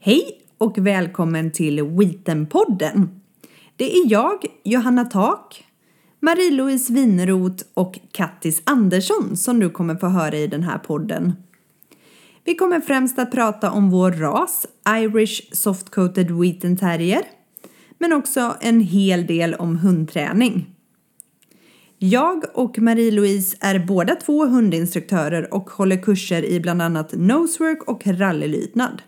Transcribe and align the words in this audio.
Hej 0.00 0.40
och 0.58 0.78
välkommen 0.78 1.50
till 1.50 1.82
Wheatenpodden. 1.82 3.20
Det 3.76 3.96
är 3.96 4.10
jag, 4.10 4.44
Johanna 4.64 5.04
Tak, 5.04 5.64
Marie-Louise 6.20 6.92
Winroth 6.92 7.64
och 7.74 7.98
Kattis 8.12 8.62
Andersson 8.64 9.36
som 9.36 9.60
du 9.60 9.70
kommer 9.70 9.96
få 9.96 10.06
höra 10.06 10.36
i 10.36 10.46
den 10.46 10.62
här 10.62 10.78
podden. 10.78 11.32
Vi 12.44 12.54
kommer 12.54 12.80
främst 12.80 13.18
att 13.18 13.30
prata 13.30 13.70
om 13.70 13.90
vår 13.90 14.12
ras, 14.12 14.66
Irish 14.88 15.42
Soft 15.52 15.90
Coated 15.90 16.30
Wheaten 16.30 16.76
Terrier, 16.76 17.22
men 17.98 18.12
också 18.12 18.56
en 18.60 18.80
hel 18.80 19.26
del 19.26 19.54
om 19.54 19.76
hundträning. 19.76 20.74
Jag 21.98 22.44
och 22.54 22.78
Marie-Louise 22.78 23.56
är 23.60 23.78
båda 23.78 24.14
två 24.14 24.46
hundinstruktörer 24.46 25.54
och 25.54 25.70
håller 25.70 26.02
kurser 26.02 26.44
i 26.44 26.60
bland 26.60 26.82
annat 26.82 27.12
nosework 27.12 27.82
och 27.82 28.06
rallylydnad. 28.06 29.02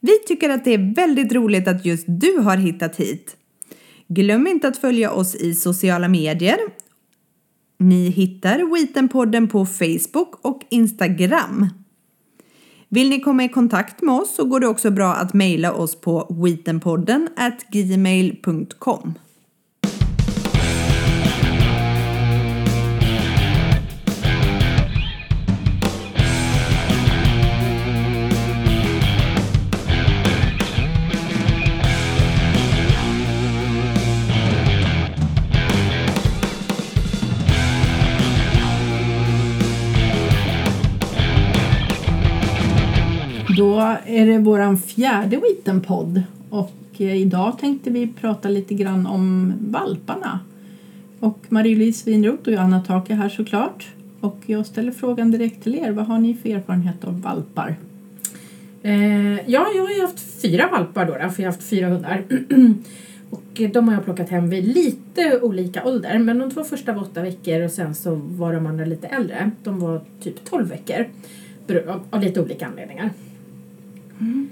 Vi 0.00 0.18
tycker 0.18 0.50
att 0.50 0.64
det 0.64 0.74
är 0.74 0.94
väldigt 0.94 1.32
roligt 1.32 1.68
att 1.68 1.86
just 1.86 2.04
du 2.08 2.38
har 2.38 2.56
hittat 2.56 2.96
hit. 2.96 3.36
Glöm 4.08 4.46
inte 4.46 4.68
att 4.68 4.76
följa 4.76 5.12
oss 5.12 5.34
i 5.34 5.54
sociala 5.54 6.08
medier. 6.08 6.58
Ni 7.78 8.08
hittar 8.08 8.74
Wheatenpodden 8.74 9.48
på 9.48 9.66
Facebook 9.66 10.38
och 10.42 10.62
Instagram. 10.70 11.66
Vill 12.88 13.10
ni 13.10 13.20
komma 13.20 13.44
i 13.44 13.48
kontakt 13.48 14.02
med 14.02 14.14
oss 14.14 14.34
så 14.34 14.44
går 14.44 14.60
det 14.60 14.66
också 14.66 14.90
bra 14.90 15.14
att 15.14 15.34
mejla 15.34 15.72
oss 15.72 16.00
på 16.00 16.36
wheatenpodden 16.44 17.28
gmail.com. 17.72 19.14
Då 43.58 43.96
är 44.06 44.26
det 44.26 44.38
våran 44.38 44.78
fjärde 44.78 45.36
Witten-podd 45.36 46.22
och 46.50 46.72
eh, 46.98 47.16
idag 47.16 47.58
tänkte 47.58 47.90
vi 47.90 48.12
prata 48.20 48.48
lite 48.48 48.74
grann 48.74 49.06
om 49.06 49.52
valparna. 49.60 50.40
Och 51.20 51.38
Marie-Louise 51.48 52.10
Winroth 52.10 52.42
och 52.48 52.52
Johanna 52.52 52.80
Tak 52.80 53.10
är 53.10 53.14
här 53.14 53.28
såklart. 53.28 53.86
Och 54.20 54.38
jag 54.46 54.66
ställer 54.66 54.92
frågan 54.92 55.30
direkt 55.30 55.62
till 55.62 55.74
er. 55.74 55.90
Vad 55.90 56.06
har 56.06 56.18
ni 56.18 56.34
för 56.34 56.48
erfarenhet 56.48 57.04
av 57.04 57.20
valpar? 57.20 57.76
Eh, 58.82 59.50
ja, 59.50 59.66
jag 59.74 59.82
har 59.82 59.94
ju 59.94 60.00
haft 60.00 60.42
fyra 60.42 60.68
valpar 60.72 61.06
då, 61.06 61.12
för 61.12 61.42
jag 61.42 61.50
har 61.50 61.52
haft 61.52 61.68
fyra 61.68 61.88
hundar. 61.88 62.24
och 63.30 63.60
eh, 63.60 63.70
de 63.70 63.88
har 63.88 63.94
jag 63.94 64.04
plockat 64.04 64.28
hem 64.28 64.50
vid 64.50 64.64
lite 64.64 65.40
olika 65.42 65.84
ålder. 65.84 66.18
Men 66.18 66.38
de 66.38 66.50
två 66.50 66.64
första 66.64 66.92
var 66.92 67.02
åtta 67.02 67.22
veckor 67.22 67.62
och 67.62 67.70
sen 67.70 67.94
så 67.94 68.14
var 68.14 68.52
de 68.52 68.66
andra 68.66 68.84
lite 68.84 69.06
äldre. 69.06 69.50
De 69.62 69.80
var 69.80 70.00
typ 70.20 70.44
tolv 70.44 70.68
veckor. 70.68 71.06
Av 72.10 72.22
lite 72.22 72.40
olika 72.40 72.66
anledningar. 72.66 73.10
Mm. 74.20 74.48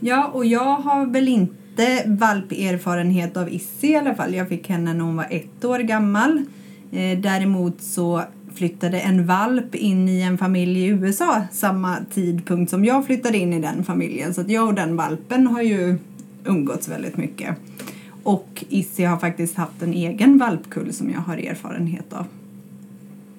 Ja, 0.00 0.26
och 0.26 0.46
jag 0.46 0.76
har 0.76 1.06
väl 1.06 1.28
inte 1.28 2.02
valperfarenhet 2.06 3.36
av 3.36 3.48
Issy 3.48 3.88
i 3.88 3.96
alla 3.96 4.14
fall. 4.14 4.34
Jag 4.34 4.48
fick 4.48 4.68
henne 4.68 4.94
när 4.94 5.04
hon 5.04 5.16
var 5.16 5.26
ett 5.30 5.64
år 5.64 5.78
gammal. 5.78 6.44
Eh, 6.92 7.18
däremot 7.18 7.82
så 7.82 8.22
flyttade 8.54 9.00
en 9.00 9.26
valp 9.26 9.74
in 9.74 10.08
i 10.08 10.20
en 10.20 10.38
familj 10.38 10.80
i 10.80 10.86
USA 10.86 11.42
samma 11.52 11.96
tidpunkt 12.10 12.70
som 12.70 12.84
jag 12.84 13.06
flyttade 13.06 13.38
in 13.38 13.52
i 13.52 13.60
den 13.60 13.84
familjen. 13.84 14.34
Så 14.34 14.40
att 14.40 14.50
jag 14.50 14.68
och 14.68 14.74
den 14.74 14.96
valpen 14.96 15.46
har 15.46 15.62
ju 15.62 15.98
umgåtts 16.44 16.88
väldigt 16.88 17.16
mycket. 17.16 17.56
Och 18.22 18.64
Issy 18.68 19.04
har 19.04 19.18
faktiskt 19.18 19.56
haft 19.56 19.82
en 19.82 19.92
egen 19.92 20.38
valpkull 20.38 20.92
som 20.92 21.10
jag 21.10 21.20
har 21.20 21.36
erfarenhet 21.36 22.12
av. 22.12 22.26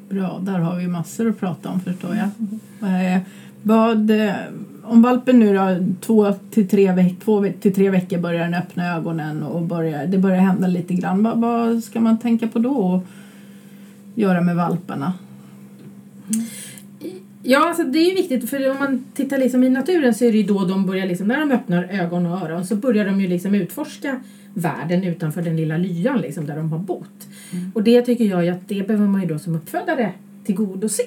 Bra, 0.10 0.40
där 0.40 0.60
har 0.60 0.78
vi 0.78 0.88
massor 0.88 1.30
att 1.30 1.40
prata 1.40 1.70
om 1.70 1.80
förstår 1.80 2.16
jag. 2.16 2.30
Eh, 2.90 3.22
vad, 3.64 4.12
eh, 4.12 4.34
om 4.92 5.02
valpen 5.02 5.40
nu 5.40 5.54
då, 5.54 5.78
två 6.02 6.34
till 6.52 6.68
tre, 6.68 6.92
veck, 6.92 7.20
två 7.24 7.46
till 7.62 7.74
tre 7.76 7.90
veckor 7.90 8.18
börjar 8.18 8.44
den 8.44 8.54
öppna 8.54 8.96
ögonen 8.96 9.44
och 9.44 9.62
börjar, 9.62 10.08
det 10.08 10.18
börjar 10.18 10.38
hända 10.38 10.68
lite 10.68 10.94
grann. 10.94 11.24
Vad, 11.24 11.42
vad 11.42 11.84
ska 11.84 12.00
man 12.00 12.20
tänka 12.20 12.48
på 12.48 12.60
då 12.60 12.72
och 12.72 13.04
göra 14.16 14.42
med 14.42 14.56
valparna? 14.56 15.14
Ja, 17.44 17.68
alltså 17.68 17.84
det 17.84 18.00
är 18.00 18.10
ju 18.10 18.16
viktigt 18.16 18.50
för 18.50 18.72
om 18.72 18.80
man 18.80 19.04
tittar 19.14 19.38
liksom 19.38 19.64
i 19.64 19.70
naturen 19.70 20.14
så 20.14 20.26
är 20.26 20.32
det 20.32 20.38
ju 20.38 20.44
då 20.44 20.66
de 20.66 20.86
börjar 20.86 21.06
liksom, 21.06 21.28
när 21.28 21.40
de 21.40 21.52
öppnar 21.52 21.84
ögon 21.84 22.26
och 22.26 22.42
öron 22.42 22.66
så 22.66 22.76
börjar 22.76 23.06
de 23.06 23.22
ju 23.22 23.28
liksom 23.28 23.56
utforska 23.56 24.20
världen 24.54 25.04
utanför 25.04 25.42
den 25.42 25.56
lilla 25.56 25.78
lyan 25.78 26.22
liksom 26.22 26.46
där 26.46 26.56
de 26.56 26.72
har 26.72 26.80
bott. 26.80 27.28
Mm. 27.52 27.72
Och 27.76 27.84
det 27.84 28.02
tycker 28.02 28.26
jag 28.26 28.48
att 28.48 28.68
det 28.68 28.88
behöver 28.88 29.08
man 29.08 29.22
ju 29.22 29.28
då 29.28 29.40
som 29.40 29.56
uppfödare 29.56 30.14
tillgodose 30.46 31.04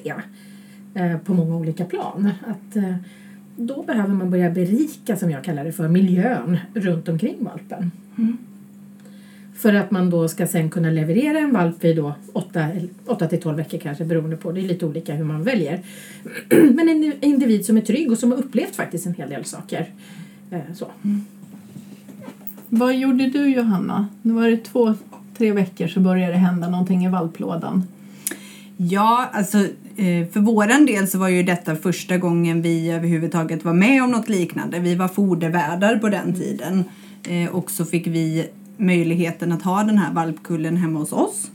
eh, 0.95 1.19
på 1.19 1.34
många 1.34 1.56
olika 1.56 1.84
plan. 1.84 2.31
Att 2.47 2.77
eh, 2.77 2.95
då 3.56 3.82
behöver 3.82 4.15
man 4.15 4.31
börja 4.31 4.50
berika, 4.50 5.16
som 5.16 5.31
jag 5.31 5.44
kallar 5.44 5.65
det 5.65 5.72
för, 5.72 5.88
miljön 5.88 6.59
runt 6.75 7.09
omkring 7.09 7.37
valpen. 7.44 7.91
Mm. 8.19 8.37
För 9.56 9.75
att 9.75 9.91
man 9.91 10.10
då 10.10 10.28
ska 10.28 10.47
sen 10.47 10.70
kunna 10.70 10.91
leverera 10.91 11.38
en 11.38 11.53
valp 11.53 11.84
i 11.84 11.92
då 11.92 12.15
8 12.32 13.26
till 13.28 13.41
12 13.41 13.56
veckor 13.56 13.78
kanske 13.78 14.04
beroende 14.04 14.37
på, 14.37 14.53
det 14.53 14.60
är 14.60 14.69
lite 14.69 14.87
olika 14.87 15.15
hur 15.15 15.25
man 15.25 15.42
väljer. 15.42 15.81
Men 16.48 16.88
en 16.88 17.12
individ 17.20 17.66
som 17.66 17.76
är 17.76 17.81
trygg 17.81 18.12
och 18.12 18.19
som 18.19 18.31
har 18.31 18.38
upplevt 18.38 18.76
faktiskt 18.76 19.06
en 19.06 19.15
hel 19.15 19.31
del 19.31 19.44
saker. 19.44 19.86
Eh, 20.50 20.59
så. 20.75 20.86
Mm. 21.04 21.21
Vad 22.69 22.97
gjorde 22.97 23.26
du 23.26 23.48
Johanna? 23.48 24.09
Nu 24.22 24.32
var 24.32 24.48
det 24.48 24.56
två, 24.56 24.94
tre 25.38 25.53
veckor 25.53 25.86
så 25.86 26.00
började 26.00 26.32
det 26.32 26.38
hända 26.38 26.69
någonting 26.69 27.04
i 27.04 27.09
valplådan. 27.09 27.84
Ja, 28.76 29.31
alltså 29.32 29.66
för 30.32 30.41
våran 30.41 30.87
del 30.87 31.09
så 31.09 31.19
var 31.19 31.28
ju 31.28 31.43
detta 31.43 31.77
första 31.77 32.19
gången 32.19 32.62
vi 32.62 32.91
överhuvudtaget 32.91 33.65
var 33.65 33.72
med 33.72 34.03
om 34.03 34.10
något 34.10 34.28
liknande. 34.28 34.78
Vi 34.78 34.94
var 34.94 35.09
fodervärdar 35.09 35.97
på 35.97 36.09
den 36.09 36.34
tiden. 36.34 36.84
Eh, 37.28 37.55
och 37.55 37.71
så 37.71 37.84
fick 37.84 38.06
vi 38.06 38.47
möjligheten 38.77 39.53
att 39.53 39.62
ha 39.62 39.84
den 39.84 39.99
här 39.99 40.12
valpkullen 40.12 40.77
hemma 40.77 40.99
hos 40.99 41.12
oss. 41.12 41.50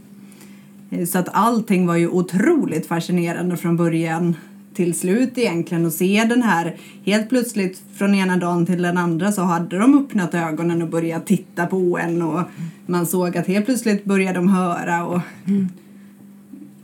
Eh, 0.89 1.05
så 1.05 1.19
att 1.19 1.29
allting 1.31 1.88
var 1.88 1.95
ju 1.95 2.07
otroligt 2.07 2.88
fascinerande 2.88 3.57
från 3.57 3.78
början 3.78 4.35
till 4.73 4.99
slut 4.99 5.38
egentligen. 5.38 5.85
Att 5.85 5.94
se 5.94 6.25
den 6.29 6.44
här 6.44 6.78
helt 7.05 7.29
plötsligt 7.29 7.81
från 7.95 8.16
ena 8.16 8.38
dagen 8.38 8.66
till 8.66 8.81
den 8.81 8.97
andra 8.97 9.31
så 9.31 9.41
hade 9.41 9.78
de 9.78 9.99
öppnat 9.99 10.33
ögonen 10.33 10.81
och 10.81 10.89
börjat 10.89 11.28
titta 11.28 11.66
på 11.66 11.97
en. 11.97 12.22
Och 12.22 12.41
man 12.85 13.05
såg 13.05 13.38
att 13.38 13.47
helt 13.47 13.66
plötsligt 13.66 14.05
började 14.05 14.39
de 14.39 14.49
höra 14.49 15.05
och 15.05 15.22
mm 15.47 15.69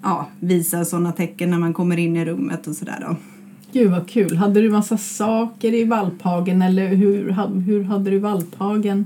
ja, 0.05 0.27
visa 0.39 0.85
sådana 0.85 1.11
tecken 1.11 1.49
när 1.49 1.59
man 1.59 1.73
kommer 1.73 1.97
in 1.97 2.17
i 2.17 2.25
rummet 2.25 2.67
och 2.67 2.75
sådär 2.75 3.05
då. 3.07 3.16
Gud 3.71 3.91
vad 3.91 4.09
kul! 4.09 4.38
Hade 4.38 4.61
du 4.61 4.69
massa 4.69 4.97
saker 4.97 5.73
i 5.73 5.83
valphagen 5.83 6.61
eller 6.61 6.88
hur, 6.88 7.35
hur 7.66 7.83
hade 7.83 8.11
du 8.11 8.19
valphagen? 8.19 9.05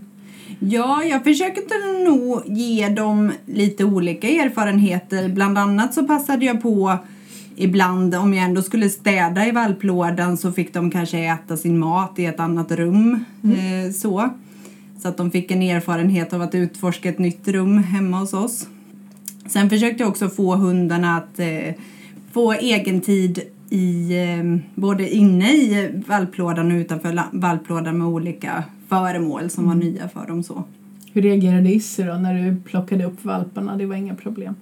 Ja, 0.60 1.04
jag 1.04 1.24
försökte 1.24 1.74
nog 2.06 2.42
ge 2.46 2.90
dem 2.90 3.32
lite 3.46 3.84
olika 3.84 4.28
erfarenheter. 4.28 5.30
Bland 5.30 5.58
annat 5.58 5.94
så 5.94 6.08
passade 6.08 6.46
jag 6.46 6.62
på 6.62 6.98
ibland 7.56 8.16
om 8.16 8.34
jag 8.34 8.46
ändå 8.46 8.62
skulle 8.62 8.90
städa 8.90 9.48
i 9.48 9.52
valplådan 9.52 10.38
så 10.38 10.52
fick 10.52 10.74
de 10.74 10.92
kanske 10.92 11.20
äta 11.20 11.58
sin 11.58 11.80
mat 11.80 12.20
i 12.20 12.26
ett 12.26 12.40
annat 12.40 12.72
rum. 12.72 13.26
Mm. 13.44 13.86
Eh, 13.86 13.92
så. 13.92 14.30
så 15.02 15.08
att 15.08 15.18
de 15.18 15.32
fick 15.32 15.52
en 15.52 15.62
erfarenhet 15.62 16.34
av 16.34 16.42
att 16.42 16.56
utforska 16.56 17.10
ett 17.10 17.20
nytt 17.20 17.48
rum 17.48 17.78
hemma 17.78 18.20
hos 18.20 18.34
oss. 18.34 18.68
Sen 19.50 19.70
försökte 19.70 20.04
jag 20.04 20.10
också 20.10 20.30
få 20.30 20.56
hundarna 20.56 21.18
att 21.18 21.40
eh, 21.40 21.76
få 22.32 22.54
egen 22.54 23.02
tid 23.02 23.40
i, 23.70 24.18
eh, 24.18 24.60
både 24.76 25.10
inne 25.10 25.52
i 25.52 25.90
valplådan 26.08 26.72
och 26.72 26.76
utanför 26.76 27.22
valplådan 27.32 27.98
med 27.98 28.08
olika 28.08 28.64
föremål 28.88 29.50
som 29.50 29.64
mm. 29.66 29.78
var 29.78 29.86
nya 29.86 30.10
för 30.10 30.28
dem. 30.28 30.44
så. 30.44 30.64
Hur 31.14 31.22
reagerade 31.22 31.74
Issy 31.74 32.04
då 32.04 32.14
när 32.14 32.34
du 32.34 32.62
plockade 32.62 33.06
upp 33.06 33.26
valparna? 33.26 33.78
Det 33.78 33.86
var 33.86 33.96
inga 33.96 34.16
problem? 34.16 34.56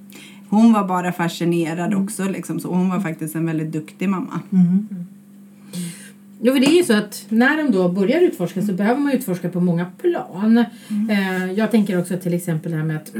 Hon 0.49 0.73
var 0.73 0.87
bara 0.87 1.11
fascinerad 1.11 1.93
mm. 1.93 2.03
också. 2.03 2.23
Liksom, 2.23 2.59
så 2.59 2.73
hon 2.73 2.89
var 2.89 2.99
faktiskt 2.99 3.35
en 3.35 3.45
väldigt 3.45 3.71
duktig 3.71 4.09
mamma. 4.09 4.41
Mm. 4.51 4.87
Jo, 6.41 6.53
för 6.53 6.59
det 6.59 6.65
är 6.67 6.77
ju 6.77 6.83
så 6.83 6.93
att 6.93 7.25
när 7.29 7.57
de 7.57 7.71
då 7.71 7.89
börjar 7.89 8.21
utforska 8.21 8.61
så 8.61 8.73
behöver 8.73 9.01
man 9.01 9.13
utforska 9.13 9.49
på 9.49 9.59
många 9.59 9.85
plan. 9.85 10.65
Mm. 10.89 11.09
Eh, 11.09 11.53
jag 11.53 11.71
tänker 11.71 11.99
också 11.99 12.17
till 12.17 12.33
exempel 12.33 12.71
det 12.71 12.77
här 12.77 12.85
med 12.85 12.95
att 12.95 13.13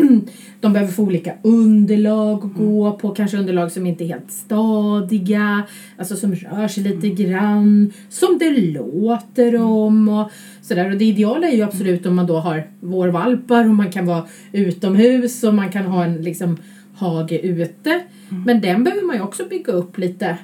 de 0.60 0.72
behöver 0.72 0.92
få 0.92 1.02
olika 1.02 1.32
underlag 1.42 2.44
att 2.44 2.54
gå 2.54 2.86
mm. 2.86 2.98
på, 2.98 3.10
kanske 3.10 3.36
underlag 3.36 3.72
som 3.72 3.86
inte 3.86 4.04
är 4.04 4.06
helt 4.06 4.30
stadiga, 4.30 5.62
alltså 5.98 6.16
som 6.16 6.34
rör 6.34 6.68
sig 6.68 6.82
lite 6.82 7.06
mm. 7.06 7.16
grann, 7.16 7.92
som 8.08 8.38
det 8.38 8.50
låter 8.50 9.48
mm. 9.48 9.62
om 9.62 10.08
och 10.08 10.30
sådär. 10.62 10.90
Och 10.90 10.98
det 10.98 11.04
ideala 11.04 11.48
är 11.48 11.56
ju 11.56 11.62
absolut 11.62 12.06
om 12.06 12.16
man 12.16 12.26
då 12.26 12.38
har 12.38 12.66
vårvalpar 12.80 13.68
och 13.68 13.74
man 13.74 13.92
kan 13.92 14.06
vara 14.06 14.24
utomhus 14.52 15.44
och 15.44 15.54
man 15.54 15.72
kan 15.72 15.86
ha 15.86 16.04
en 16.04 16.22
liksom 16.22 16.56
hage 16.94 17.38
ute. 17.38 18.02
Men 18.46 18.60
den 18.60 18.84
behöver 18.84 19.06
man 19.06 19.16
ju 19.16 19.22
också 19.22 19.44
bygga 19.44 19.72
upp 19.72 19.98
lite 19.98 20.36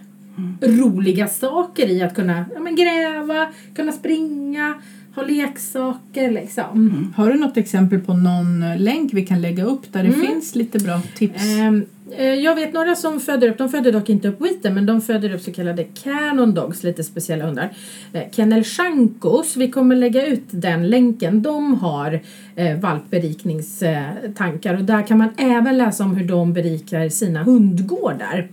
roliga 0.61 1.29
saker 1.29 1.91
i 1.91 2.03
att 2.03 2.15
kunna 2.15 2.45
ja, 2.55 2.61
men 2.61 2.77
gräva, 2.77 3.49
kunna 3.75 3.93
springa, 3.93 4.75
ha 5.17 5.23
leksaker 5.23 6.31
liksom. 6.31 7.13
Har 7.17 7.31
du 7.31 7.39
något 7.39 7.57
exempel 7.57 8.01
på 8.01 8.15
någon 8.15 8.77
länk 8.77 9.15
vi 9.15 9.27
kan 9.27 9.41
lägga 9.41 9.65
upp 9.65 9.93
där 9.93 10.03
det 10.03 10.13
finns 10.13 10.55
lite 10.55 10.79
bra 10.79 11.01
tips? 11.15 11.45
Ehm, 11.45 11.85
eh, 12.17 12.35
jag 12.35 12.55
vet 12.55 12.73
några 12.73 12.97
som 12.97 13.21
föder 13.21 13.49
upp, 13.49 13.59
de 13.59 13.69
föder 13.69 13.93
dock 13.93 14.09
inte 14.09 14.29
upp 14.29 14.41
Wheaten 14.41 14.75
men 14.75 14.87
de 14.87 15.01
föder 15.01 15.35
upp 15.35 15.41
så 15.41 15.53
kallade 15.53 15.85
Canon 15.85 16.55
Dogs, 16.55 16.83
lite 16.83 17.05
speciella 17.05 17.45
hundar. 17.45 17.71
Eh, 18.13 18.23
Kennel 18.33 18.65
Shankos, 18.65 19.57
vi 19.57 19.71
kommer 19.71 19.97
lägga 19.97 20.27
ut 20.27 20.45
den 20.51 20.89
länken, 20.89 21.43
de 21.43 21.75
har 21.75 22.21
eh, 22.57 22.79
valpberikningstankar 22.79 24.75
och 24.75 24.85
där 24.85 25.07
kan 25.07 25.19
man 25.19 25.29
även 25.37 25.79
läsa 25.79 26.05
om 26.05 26.17
hur 26.17 26.29
de 26.29 26.53
berikar 26.53 27.09
sina 27.09 27.43
hundgårdar. 27.43 28.49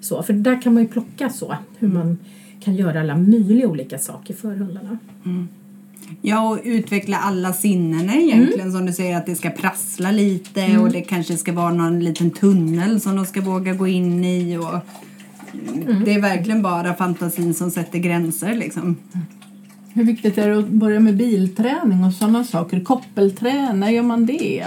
Så, 0.00 0.22
för 0.22 0.32
där 0.32 0.62
kan 0.62 0.74
man 0.74 0.82
ju 0.82 0.88
plocka 0.88 1.30
så, 1.30 1.56
hur 1.78 1.88
man 1.88 2.18
kan 2.60 2.76
göra 2.76 3.00
alla 3.00 3.16
möjliga 3.16 3.68
olika 3.68 3.98
saker 3.98 4.34
för 4.34 4.56
hundarna. 4.56 4.98
Ja, 6.22 6.48
och 6.48 6.58
utveckla 6.64 7.16
alla 7.16 7.52
sinnen 7.52 8.10
egentligen. 8.10 8.72
Som 8.72 8.86
du 8.86 8.92
säger 8.92 9.16
att 9.16 9.26
det 9.26 9.34
ska 9.34 9.50
prassla 9.50 10.10
lite 10.10 10.78
och 10.78 10.90
det 10.90 11.00
kanske 11.00 11.36
ska 11.36 11.52
vara 11.52 11.72
någon 11.72 12.00
liten 12.00 12.30
tunnel 12.30 13.00
som 13.00 13.16
de 13.16 13.26
ska 13.26 13.40
våga 13.40 13.72
gå 13.72 13.86
in 13.86 14.24
i. 14.24 14.56
Och 14.56 14.74
Det 16.04 16.14
är 16.14 16.20
verkligen 16.20 16.62
bara 16.62 16.94
fantasin 16.94 17.54
som 17.54 17.70
sätter 17.70 17.98
gränser 17.98 18.54
liksom. 18.54 18.96
Hur 19.94 20.04
viktigt 20.04 20.38
är 20.38 20.48
det 20.48 20.58
att 20.58 20.68
börja 20.68 21.00
med 21.00 21.16
bilträning 21.16 22.04
och 22.04 22.12
sådana 22.12 22.44
saker? 22.44 22.80
Koppelträning, 22.80 23.80
när 23.80 23.90
gör 23.90 24.02
man 24.02 24.26
det? 24.26 24.66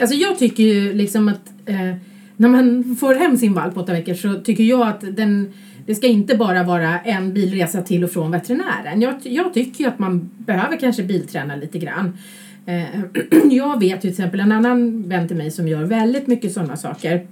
Alltså 0.00 0.16
jag 0.16 0.38
tycker 0.38 0.62
ju 0.62 0.92
liksom 0.92 1.28
att 1.28 1.52
eh, 1.66 1.96
när 2.36 2.48
man 2.48 2.96
får 3.00 3.14
hem 3.14 3.36
sin 3.36 3.54
valp 3.54 3.74
på 3.74 3.80
åtta 3.80 3.92
veckor 3.92 4.14
så 4.14 4.34
tycker 4.34 4.64
jag 4.64 4.88
att 4.88 5.16
den, 5.16 5.52
det 5.86 5.94
ska 5.94 6.06
inte 6.06 6.36
bara 6.36 6.62
vara 6.62 6.98
en 6.98 7.34
bilresa 7.34 7.82
till 7.82 8.04
och 8.04 8.10
från 8.10 8.30
veterinären. 8.30 9.00
Jag, 9.00 9.14
jag 9.22 9.54
tycker 9.54 9.84
ju 9.84 9.90
att 9.90 9.98
man 9.98 10.30
behöver 10.38 10.76
kanske 10.76 11.02
bilträna 11.02 11.56
lite 11.56 11.78
grann. 11.78 12.18
Eh, 12.66 13.00
jag 13.50 13.80
vet 13.80 13.96
ju 13.96 14.00
till 14.00 14.10
exempel 14.10 14.40
en 14.40 14.52
annan 14.52 15.08
vän 15.08 15.28
till 15.28 15.36
mig 15.36 15.50
som 15.50 15.68
gör 15.68 15.84
väldigt 15.84 16.26
mycket 16.26 16.52
sådana 16.52 16.76
saker. 16.76 17.26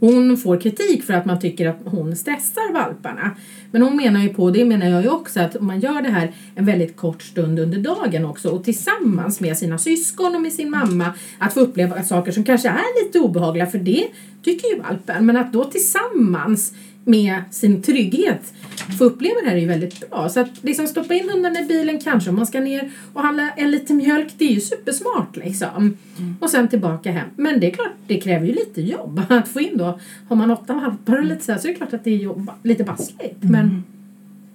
Hon 0.00 0.36
får 0.36 0.60
kritik 0.60 1.04
för 1.04 1.14
att 1.14 1.24
man 1.24 1.40
tycker 1.40 1.68
att 1.68 1.78
hon 1.84 2.16
stressar 2.16 2.72
valparna. 2.72 3.30
Men 3.70 3.82
hon 3.82 3.96
menar 3.96 4.20
ju 4.20 4.28
på, 4.28 4.50
det 4.50 4.64
menar 4.64 4.86
jag 4.86 5.02
ju 5.02 5.08
också, 5.08 5.40
att 5.40 5.60
man 5.60 5.80
gör 5.80 6.02
det 6.02 6.08
här 6.08 6.32
en 6.54 6.66
väldigt 6.66 6.96
kort 6.96 7.22
stund 7.22 7.58
under 7.58 7.78
dagen 7.78 8.24
också 8.24 8.48
och 8.48 8.64
tillsammans 8.64 9.40
med 9.40 9.58
sina 9.58 9.78
syskon 9.78 10.34
och 10.34 10.42
med 10.42 10.52
sin 10.52 10.70
mamma 10.70 11.14
att 11.38 11.54
få 11.54 11.60
uppleva 11.60 12.02
saker 12.02 12.32
som 12.32 12.44
kanske 12.44 12.68
är 12.68 13.04
lite 13.04 13.20
obehagliga 13.20 13.66
för 13.66 13.78
det 13.78 14.06
tycker 14.42 14.68
ju 14.68 14.80
valpen. 14.80 15.26
Men 15.26 15.36
att 15.36 15.52
då 15.52 15.64
tillsammans 15.64 16.72
med 17.10 17.42
sin 17.50 17.82
trygghet 17.82 18.52
få 18.98 19.04
uppleva 19.04 19.34
det 19.42 19.48
här 19.48 19.56
är 19.56 19.60
ju 19.60 19.66
väldigt 19.66 20.10
bra. 20.10 20.28
Så 20.28 20.40
att 20.40 20.64
liksom 20.64 20.86
stoppa 20.86 21.14
in 21.14 21.28
hundarna 21.28 21.60
i 21.60 21.64
bilen 21.64 22.00
kanske 22.00 22.30
om 22.30 22.36
man 22.36 22.46
ska 22.46 22.60
ner 22.60 22.90
och 23.12 23.22
handla 23.22 23.50
en 23.50 23.70
liten 23.70 23.96
mjölk, 23.96 24.34
det 24.38 24.44
är 24.44 24.54
ju 24.54 24.60
supersmart 24.60 25.36
liksom. 25.36 25.96
Och 26.40 26.50
sen 26.50 26.68
tillbaka 26.68 27.12
hem. 27.12 27.28
Men 27.36 27.60
det 27.60 27.66
är 27.66 27.70
klart, 27.70 27.92
det 28.06 28.20
kräver 28.20 28.46
ju 28.46 28.52
lite 28.52 28.80
jobb 28.80 29.22
att 29.28 29.48
få 29.48 29.60
in 29.60 29.76
då. 29.78 29.98
Har 30.28 30.36
man 30.36 30.50
åtta 30.50 30.74
valpar 30.74 31.18
och 31.18 31.24
lite 31.24 31.44
så 31.44 31.52
här 31.52 31.58
så 31.58 31.68
är 31.68 31.72
det 31.72 31.76
klart 31.76 31.92
att 31.92 32.04
det 32.04 32.10
är 32.10 32.16
jobb, 32.16 32.50
lite 32.62 32.84
bassligt. 32.84 33.36
Men 33.40 33.84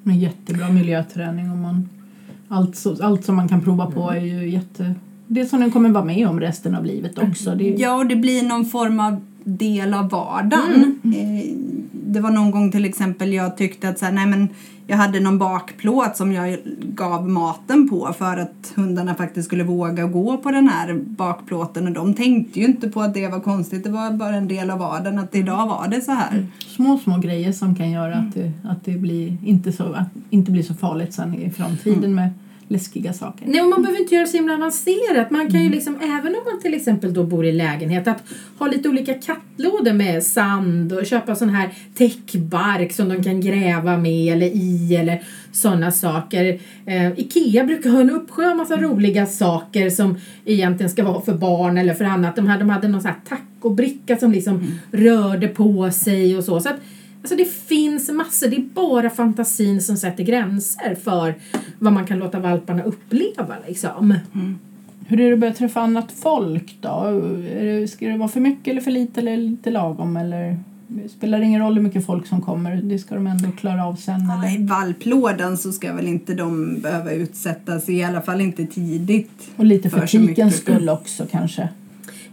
Men 0.04 0.20
jättebra 0.20 0.70
miljöträning 0.70 1.52
om 1.52 1.62
man 1.62 1.90
allt, 2.48 2.76
så, 2.76 3.04
allt 3.04 3.26
som 3.26 3.36
man 3.36 3.48
kan 3.48 3.62
prova 3.62 3.92
på 3.92 4.10
är 4.10 4.22
ju 4.22 4.50
jätte... 4.50 4.96
Det 5.28 5.46
som 5.46 5.60
den 5.60 5.72
kommer 5.72 5.90
vara 5.90 6.06
med 6.06 6.28
om 6.28 6.40
resten 6.40 6.76
av 6.76 6.86
livet 6.86 7.18
också. 7.18 7.56
Det 7.56 7.74
är, 7.74 7.80
Ja, 7.80 7.96
och 7.96 8.06
det 8.06 8.16
blir 8.16 8.44
någon 8.44 8.66
form 8.66 9.00
av 9.00 9.22
del 9.44 9.94
av 9.94 10.10
vardagen. 10.10 11.00
Eh, 11.04 11.75
Det 12.16 12.22
var 12.22 12.32
någon 12.32 12.52
gång 12.52 12.72
till 12.72 12.86
exempel 12.86 13.34
jag 13.34 13.58
tyckte 13.58 13.90
att 13.90 14.00
så 14.00 14.06
här, 14.06 14.12
nej 14.12 14.26
men 14.26 14.50
jag 14.88 14.98
hade 14.98 15.20
någon 15.20 15.38
bakplåt 15.38 16.18
som 16.18 16.32
jag 16.32 16.58
gav 16.82 17.30
maten 17.30 17.90
på 17.90 18.14
för 18.18 18.38
att 18.38 18.74
hundarna 18.76 19.16
faktiskt 19.16 19.48
skulle 19.48 19.64
våga 19.64 20.06
gå 20.06 20.38
på 20.38 20.52
den 20.52 20.68
här 20.68 20.94
bakplåten. 20.94 21.88
Och 21.88 21.94
de 21.94 22.14
tänkte 22.14 22.60
ju 22.60 22.66
inte 22.66 22.90
på 22.90 23.02
att 23.02 23.14
det 23.14 23.28
var 23.28 23.40
konstigt. 23.40 23.84
Det 23.84 23.90
var 23.90 24.12
bara 24.12 24.36
en 24.36 24.48
del 24.48 24.70
av 24.70 24.80
vardagen 24.80 25.20
att 25.20 25.36
idag 25.36 25.68
var 25.68 25.88
det 25.88 26.02
så 26.02 26.12
här. 26.12 26.48
små, 26.76 26.98
små 26.98 27.18
grejer 27.18 27.52
som 27.52 27.76
kan 27.76 27.92
göra 27.92 28.16
att 28.16 28.34
det, 28.34 28.52
att 28.64 28.86
det 28.86 28.98
blir 28.98 29.38
inte, 29.46 29.72
så, 29.72 29.84
att 29.84 30.08
inte 30.30 30.52
blir 30.52 30.64
så 30.64 30.74
farligt 30.74 31.14
sen 31.14 31.34
i 31.34 31.50
framtiden 31.50 32.16
med 32.16 32.30
läskiga 32.68 33.14
saker. 33.14 33.46
Nej, 33.48 33.62
och 33.62 33.70
man 33.70 33.82
behöver 33.82 34.02
inte 34.02 34.16
göra 34.16 34.26
så 34.26 34.38
himla 34.38 34.54
avancerat. 34.54 35.32
Man 35.32 35.52
kan 35.52 35.64
ju 35.64 35.70
liksom, 35.70 35.96
även 35.96 36.36
om 36.36 36.42
man 36.52 36.62
till 36.62 36.74
exempel 36.74 37.14
då 37.14 37.24
bor 37.24 37.46
i 37.46 37.52
lägenhet, 37.52 38.08
att 38.08 38.24
ha 38.60 38.68
lite 38.68 38.90
olika 38.90 39.14
kattlådor 39.14 39.94
med 39.94 40.24
sand 40.24 40.94
och 40.94 41.06
köpa 41.06 41.36
sån 41.36 41.50
här 41.50 41.70
täckbark 41.98 42.92
som 42.94 43.10
de 43.10 43.24
kan 43.24 43.42
gräva 43.42 43.98
med 43.98 44.34
eller 44.34 44.48
i 44.48 44.96
eller 44.96 45.24
sådana 45.52 45.92
saker. 45.92 46.60
Eh, 46.86 47.20
Ikea 47.20 47.64
brukar 47.64 47.90
ha 47.90 48.02
en 48.02 48.10
uppsjö 48.10 48.50
av 48.50 48.58
massa 48.58 48.78
roliga 48.78 49.26
saker 49.26 49.90
som 49.90 50.18
egentligen 50.46 50.90
ska 50.90 51.04
vara 51.04 51.22
för 51.22 51.34
barn 51.34 51.78
eller 51.78 51.94
för 51.94 52.06
annat. 52.06 52.36
De, 52.36 52.48
här, 52.48 52.60
de 52.60 52.70
hade 52.70 52.88
någon 52.88 53.02
sån 53.02 53.12
här 53.12 53.38
tacobricka 53.38 54.18
som 54.18 54.32
liksom 54.32 54.80
rörde 54.92 55.48
på 55.48 55.92
sig 55.92 56.38
och 56.38 56.44
så. 56.44 56.60
så 56.60 56.70
att, 56.70 56.80
Alltså 57.26 57.36
det 57.36 57.46
finns 57.46 58.10
massor, 58.10 58.48
det 58.48 58.56
är 58.56 58.62
bara 58.74 59.10
fantasin 59.10 59.82
som 59.82 59.98
sätter 59.98 60.24
gränser 60.24 60.96
för 61.04 61.36
vad 61.80 61.94
man 61.94 62.06
kan 62.06 62.20
låta 62.20 62.40
valparna 62.40 62.84
uppleva 62.84 63.56
liksom. 63.68 64.14
Hur 65.08 65.22
är 65.22 65.28
det 65.28 65.34
att 65.34 65.40
börja 65.40 65.54
träffa 65.54 65.82
annat 65.82 66.12
folk 66.12 66.78
då? 66.82 67.22
Det, 67.60 67.88
ska 67.92 68.08
det 68.08 68.18
vara 68.18 68.30
för 68.30 68.40
mycket 68.40 68.72
eller 68.72 68.82
för 68.82 68.92
lite 68.92 69.20
eller 69.20 69.38
lite 69.38 69.72
lagom? 69.72 70.18
Eller 70.18 70.60
spelar 71.18 71.40
det 71.40 71.46
ingen 71.46 71.62
roll 71.62 71.76
hur 71.76 71.82
mycket 71.82 72.06
folk 72.06 72.28
som 72.28 72.42
kommer? 72.42 72.76
Det 72.76 73.00
ska 73.00 73.16
de 73.16 73.28
ändå 73.28 73.52
klara 73.52 73.86
av 73.86 73.96
sen 73.96 74.26
Ja, 74.28 74.46
eller? 74.46 74.60
I 74.60 74.66
valplådan 74.66 75.58
så 75.58 75.72
ska 75.72 75.94
väl 75.94 76.08
inte 76.08 76.34
de 76.34 76.82
behöva 76.82 77.12
utsättas, 77.12 77.90
i 77.90 78.04
alla 78.04 78.22
fall 78.22 78.42
inte 78.42 78.66
tidigt. 78.66 79.50
Och 79.56 79.66
lite 79.66 79.90
för 79.90 80.00
för 80.00 80.08
tikens 80.08 80.58
skull 80.58 80.90
också 80.90 81.26
kanske. 81.32 81.70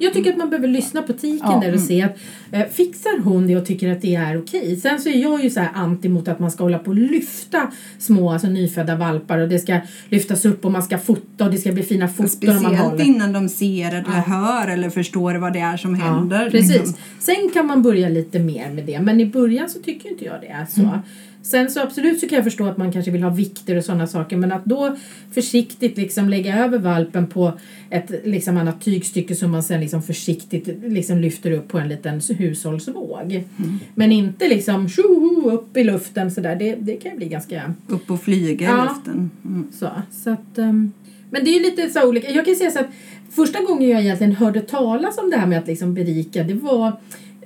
Jag 0.03 0.13
tycker 0.13 0.31
att 0.31 0.39
man 0.39 0.51
behöver 0.51 0.69
lyssna 0.69 1.03
på 1.03 1.13
tiken 1.13 1.39
Ja, 1.43 1.51
där 1.51 1.57
och 1.57 1.65
mm. 1.65 1.79
se 1.79 2.03
att 2.03 2.17
eh, 2.53 2.67
fixar 2.73 3.21
hon 3.21 3.47
det 3.47 3.57
och 3.57 3.67
tycker 3.67 3.93
att 3.93 4.03
det 4.03 4.15
är 4.15 4.39
okej. 4.39 4.77
Sen 4.77 5.01
så 5.01 5.09
är 5.09 5.23
jag 5.23 5.45
ju 5.45 5.51
så 5.51 5.61
här 5.61 5.71
anti 5.75 6.09
mot 6.09 6.29
att 6.29 6.39
man 6.39 6.51
ska 6.51 6.65
hålla 6.65 6.79
på 6.79 6.91
och 6.91 6.97
lyfta 6.97 7.73
små 7.99 8.33
alltså 8.33 8.49
nyfödda 8.49 8.97
valpar 8.97 9.39
och 9.39 9.49
det 9.49 9.59
ska 9.59 9.81
lyftas 10.09 10.45
upp 10.45 10.65
och 10.65 10.73
man 10.73 10.83
ska 10.83 10.99
fota 10.99 11.45
och 11.45 11.51
det 11.51 11.59
ska 11.59 11.73
bli 11.73 11.83
fina 11.83 12.09
foton 12.09 12.23
man 12.25 12.29
Speciellt 12.29 12.79
håller. 12.79 13.05
innan 13.05 13.33
de 13.33 13.49
ser 13.49 13.89
eller 13.89 14.11
hör 14.11 14.69
eller 14.69 14.91
förstår 14.91 15.35
vad 15.35 15.53
det 15.53 15.61
är 15.61 15.77
som 15.77 15.95
händer. 15.95 16.51
precis. 16.51 16.73
liksom. 16.73 16.95
Sen 17.19 17.51
kan 17.55 17.67
man 17.67 17.83
börja 17.83 18.09
lite 18.09 18.39
mer 18.39 18.71
med 18.71 18.85
det 18.85 19.01
men 19.01 19.21
i 19.21 19.27
början 19.27 19.69
så 19.71 19.79
tycker 19.79 20.09
inte 20.09 20.25
jag 20.25 20.41
det 20.41 20.49
är 20.49 20.67
så. 20.67 20.81
Mm. 20.81 20.99
Sen 21.43 21.71
så 21.71 21.81
absolut 21.81 22.21
så 22.21 22.29
kan 22.29 22.37
jag 22.37 22.45
förstå 22.45 22.65
att 22.65 22.77
man 22.77 22.93
kanske 22.93 23.11
vill 23.11 23.23
ha 23.23 23.31
vikter 23.31 23.77
och 23.77 23.85
sådana 23.85 24.07
saker 24.07 24.37
men 24.37 24.53
att 24.53 24.65
då 24.65 24.97
försiktigt 25.35 25.97
liksom 25.97 26.29
lägga 26.29 26.65
över 26.65 26.79
valpen 26.79 27.27
på 27.27 27.53
ett 27.91 28.11
liksom 28.25 28.57
annat 28.57 28.81
tygstycke 28.85 29.35
som 29.35 29.51
man 29.51 29.63
sen 29.63 29.81
liksom 29.81 30.03
försiktigt 30.03 30.69
liksom 30.83 31.19
lyfter 31.19 31.51
upp 31.51 31.69
på 31.69 31.79
en 31.79 31.89
liten 31.89 32.21
hushållsvåg. 32.39 33.33
Mm. 33.33 33.79
Men 33.95 34.13
inte 34.13 34.49
liksom 34.49 34.89
tjoho 34.89 35.51
upp 35.51 35.77
i 35.77 35.85
luften 35.85 36.31
sådär. 36.31 36.57
Det, 36.57 36.75
det 36.75 36.97
kan 36.97 37.11
ju 37.11 37.17
bli 37.17 37.29
ganska 37.29 37.75
Upp 37.89 38.11
och 38.11 38.23
flyga 38.23 38.67
Ja. 38.67 38.85
i 38.85 38.89
luften. 38.89 39.31
Mm. 39.45 39.67
så. 39.73 39.89
så 40.25 40.31
att, 40.31 40.59
ehm, 40.59 40.93
men 41.31 41.45
det 41.45 41.51
är 41.51 41.55
ju 41.55 41.63
lite 41.63 41.89
så 41.89 42.09
olika. 42.09 42.31
Jag 42.31 42.45
kan 42.45 42.55
säga 42.55 42.71
så 42.71 42.79
att 42.79 42.91
första 43.31 43.63
gången 43.63 43.89
jag 43.89 44.01
egentligen 44.01 44.33
hörde 44.33 44.61
talas 44.61 45.19
om 45.19 45.31
det 45.31 45.37
här 45.37 45.47
med 45.47 45.59
att 45.59 45.67
liksom 45.67 45.95
berika 45.95 46.43
det 46.43 46.55
var 46.55 46.93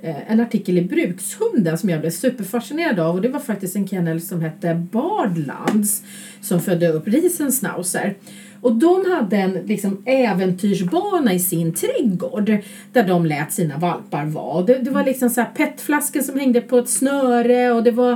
Eh, 0.01 0.31
en 0.31 0.39
artikel 0.39 0.77
i 0.77 0.81
Brukshunden 0.81 1.77
som 1.77 1.89
jag 1.89 2.01
blev 2.01 2.09
superfascinerad 2.09 2.99
av 2.99 3.15
och 3.15 3.21
det 3.21 3.29
var 3.29 3.39
faktiskt 3.39 3.75
en 3.75 3.87
kennel 3.87 4.21
som 4.21 4.41
hette 4.41 4.87
Bardlands 4.91 6.03
som 6.41 6.61
födde 6.61 6.87
upp 6.87 7.07
Riesenschnauzer. 7.07 8.15
Och 8.61 8.75
de 8.75 9.11
hade 9.11 9.37
en 9.37 9.53
liksom, 9.53 10.03
äventyrsbana 10.05 11.33
i 11.33 11.39
sin 11.39 11.73
trädgård 11.73 12.57
där 12.93 13.07
de 13.07 13.25
lät 13.25 13.53
sina 13.53 13.77
valpar 13.77 14.25
vara. 14.25 14.65
Det, 14.65 14.77
det 14.77 14.91
var 14.91 15.03
liksom 15.03 15.29
så 15.29 15.41
här 15.41 15.49
petflaskor 15.55 16.21
som 16.21 16.39
hängde 16.39 16.61
på 16.61 16.77
ett 16.77 16.89
snöre 16.89 17.71
och 17.71 17.83
det 17.83 17.91
var 17.91 18.11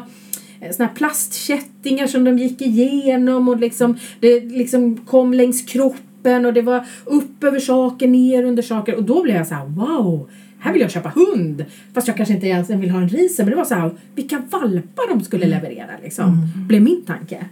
eh, 0.61 0.71
såna 0.71 0.87
här 0.87 0.95
plastkättingar 0.95 2.07
som 2.07 2.23
de 2.23 2.37
gick 2.37 2.61
igenom 2.61 3.49
och 3.49 3.57
liksom, 3.57 3.97
det 4.19 4.39
liksom 4.39 4.97
kom 4.97 5.33
längs 5.33 5.61
kroppen 5.61 6.45
och 6.45 6.53
det 6.53 6.61
var 6.61 6.85
upp 7.05 7.43
över 7.43 7.59
saker, 7.59 8.07
ner 8.07 8.43
under 8.43 8.63
saker 8.63 8.95
och 8.95 9.03
då 9.03 9.23
blev 9.23 9.35
jag 9.35 9.47
så 9.47 9.55
här: 9.55 9.65
wow, 9.65 10.29
här 10.61 10.73
vill 10.73 10.81
jag 10.81 10.91
köpa 10.91 11.09
hund. 11.09 11.65
Fast 11.93 12.07
jag 12.07 12.17
kanske 12.17 12.33
inte 12.33 12.47
ens 12.47 12.69
vill 12.69 12.89
ha 12.89 13.01
en 13.01 13.09
risen 13.09 13.45
men 13.45 13.51
det 13.51 13.57
var 13.57 13.65
så 13.65 13.75
här, 13.75 13.91
vilka 14.15 14.41
valpar 14.49 15.09
de 15.09 15.23
skulle 15.23 15.45
leverera 15.45 15.91
liksom. 16.03 16.47
Blev 16.67 16.81
min 16.81 17.01
tanke. 17.05 17.45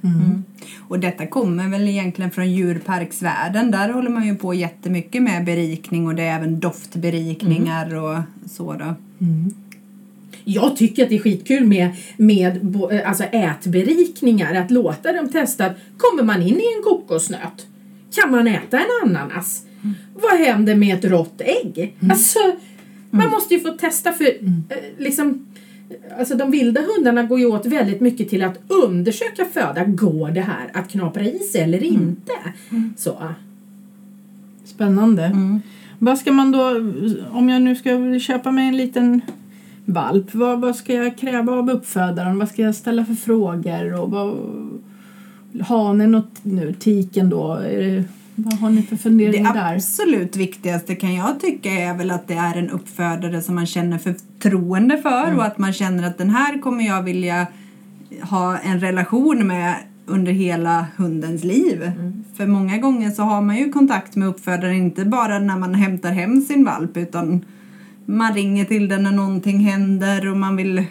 Och 0.87 0.99
detta 0.99 1.27
kommer 1.27 1.69
väl 1.69 1.87
egentligen 1.87 2.31
från 2.31 2.51
djurparksvärlden. 2.51 3.71
Där 3.71 3.89
håller 3.89 4.09
man 4.09 4.27
ju 4.27 4.35
på 4.35 4.53
jättemycket 4.53 5.21
med 5.21 5.45
berikning 5.45 6.07
och 6.07 6.15
det 6.15 6.23
är 6.23 6.35
även 6.35 6.59
doftberikningar 6.59 7.95
och 7.95 8.17
så 8.49 8.73
då. 8.73 8.95
Jag 10.43 10.75
tycker 10.75 11.03
att 11.03 11.09
det 11.09 11.15
är 11.15 11.19
skitkul 11.19 11.67
med, 11.67 11.95
med 12.17 12.75
alltså 13.05 13.23
ätberikningar, 13.23 14.55
att 14.55 14.71
låta 14.71 15.13
dem 15.13 15.29
testa. 15.29 15.65
att 15.65 15.77
Kommer 15.97 16.23
man 16.23 16.41
in 16.41 16.55
i 16.55 16.63
en 16.77 16.83
kokosnöt? 16.83 17.67
Kan 18.15 18.31
man 18.31 18.47
äta 18.47 18.77
en 18.77 19.09
ananas? 19.09 19.65
Vad 20.13 20.39
händer 20.39 20.75
med 20.75 20.97
ett 20.97 21.05
rått 21.05 21.41
ägg? 21.41 21.95
Alltså, 22.11 22.39
man 23.11 23.29
måste 23.29 23.53
ju 23.53 23.59
få 23.59 23.71
testa 23.71 24.11
för 24.11 24.25
eh, 24.25 24.77
liksom 24.97 25.45
Alltså 26.19 26.35
de 26.35 26.51
vilda 26.51 26.81
hundarna 26.81 27.23
går 27.23 27.39
ju 27.39 27.45
åt 27.45 27.65
väldigt 27.65 28.01
mycket 28.01 28.29
till 28.29 28.43
att 28.43 28.59
undersöka 28.67 29.45
föda. 29.45 29.85
Går 29.85 30.31
det 30.31 30.41
här 30.41 30.69
att 30.73 30.89
knapra 30.89 31.23
i 31.23 31.39
sig 31.39 31.61
eller 31.61 31.83
inte? 31.83 32.31
Så. 32.97 33.17
Spännande. 34.63 35.31
Vad 35.99 36.17
ska 36.17 36.31
man 36.31 36.51
då, 36.51 36.69
om 37.31 37.49
jag 37.49 37.61
nu 37.61 37.75
ska 37.75 38.19
köpa 38.19 38.51
mig 38.51 38.67
en 38.67 38.77
liten 38.77 39.21
valp, 39.85 40.35
vad, 40.35 40.61
vad 40.61 40.75
ska 40.75 40.93
jag 40.93 41.17
kräva 41.17 41.53
av 41.53 41.69
uppfödaren? 41.69 42.39
Vad 42.39 42.49
ska 42.49 42.61
jag 42.61 42.75
ställa 42.75 43.05
för 43.05 43.13
frågor? 43.13 44.01
Och 44.01 44.11
vad, 44.11 44.37
hanen 45.61 46.15
och 46.15 46.25
nu, 46.41 46.73
tiken 46.73 47.29
då, 47.29 47.53
är 47.53 47.81
det, 47.81 48.03
vad 48.43 48.53
har 48.53 48.69
ni 48.69 48.81
för 48.81 48.95
Det 48.95 49.01
funderingar 49.01 49.53
där? 49.53 49.75
absolut 49.75 50.35
viktigaste 50.35 50.95
kan 50.95 51.15
jag 51.15 51.39
tycka 51.39 51.71
är 51.71 51.97
väl 51.97 52.11
att 52.11 52.27
det 52.27 52.33
är 52.33 52.55
en 52.57 52.69
uppfödare 52.69 53.41
som 53.41 53.55
man 53.55 53.65
känner 53.65 53.97
förtroende 53.97 54.97
för 54.97 55.35
och 55.35 55.45
att 55.45 55.57
man 55.57 55.73
känner 55.73 56.07
att 56.07 56.17
den 56.17 56.29
här 56.29 56.61
kommer 56.61 56.87
jag 56.87 57.03
vilja 57.03 57.47
ha 58.21 58.57
en 58.57 58.79
relation 58.79 59.47
med 59.47 59.75
under 60.05 60.31
hela 60.31 60.85
hundens 60.97 61.43
liv. 61.43 61.91
För 62.37 62.47
många 62.47 62.77
gånger 62.77 63.09
så 63.09 63.23
har 63.23 63.41
man 63.41 63.57
ju 63.57 63.71
kontakt 63.71 64.15
med 64.15 64.27
uppfödaren 64.27 64.75
inte 64.75 65.05
bara 65.05 65.39
när 65.39 65.57
man 65.57 65.75
hämtar 65.75 66.11
hem 66.11 66.41
sin 66.41 66.65
valp 66.65 66.97
utan 66.97 67.45
man 68.05 68.33
ringer 68.33 68.65
till 68.65 68.87
den 68.87 69.03
när 69.03 69.11
någonting 69.11 69.59
händer 69.59 70.27
och 70.29 70.37
man 70.37 70.55
vill 70.55 70.83